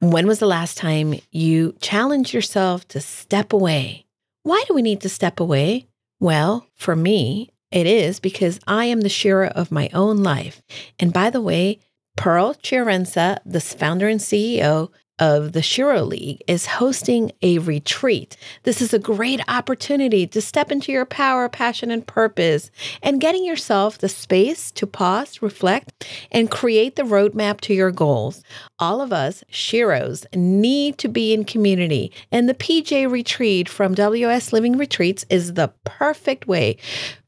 [0.01, 4.05] When was the last time you challenged yourself to step away?
[4.43, 5.87] Why do we need to step away?
[6.21, 10.61] Well, for me, It is because I am the Shero of my own life.
[10.99, 11.79] And by the way,
[12.21, 14.91] Pearl Chiarenza, the founder and CEO
[15.21, 18.39] of the Shero League is hosting a retreat.
[18.63, 22.71] This is a great opportunity to step into your power, passion, and purpose
[23.03, 28.43] and getting yourself the space to pause, reflect, and create the roadmap to your goals.
[28.79, 34.55] All of us, Sheros, need to be in community, and the PJ retreat from WS
[34.55, 36.79] Living Retreats is the perfect way.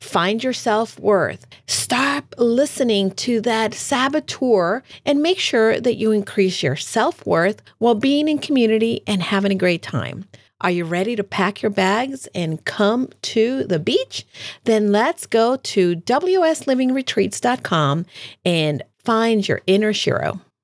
[0.00, 1.46] Find your self worth.
[1.66, 7.96] Stop listening to that saboteur and make sure that you increase your self worth while
[7.96, 10.24] being in community and having a great time.
[10.60, 14.24] Are you ready to pack your bags and come to the beach?
[14.62, 18.06] Then let's go to wslivingretreats.com
[18.44, 20.40] and find your inner Shero.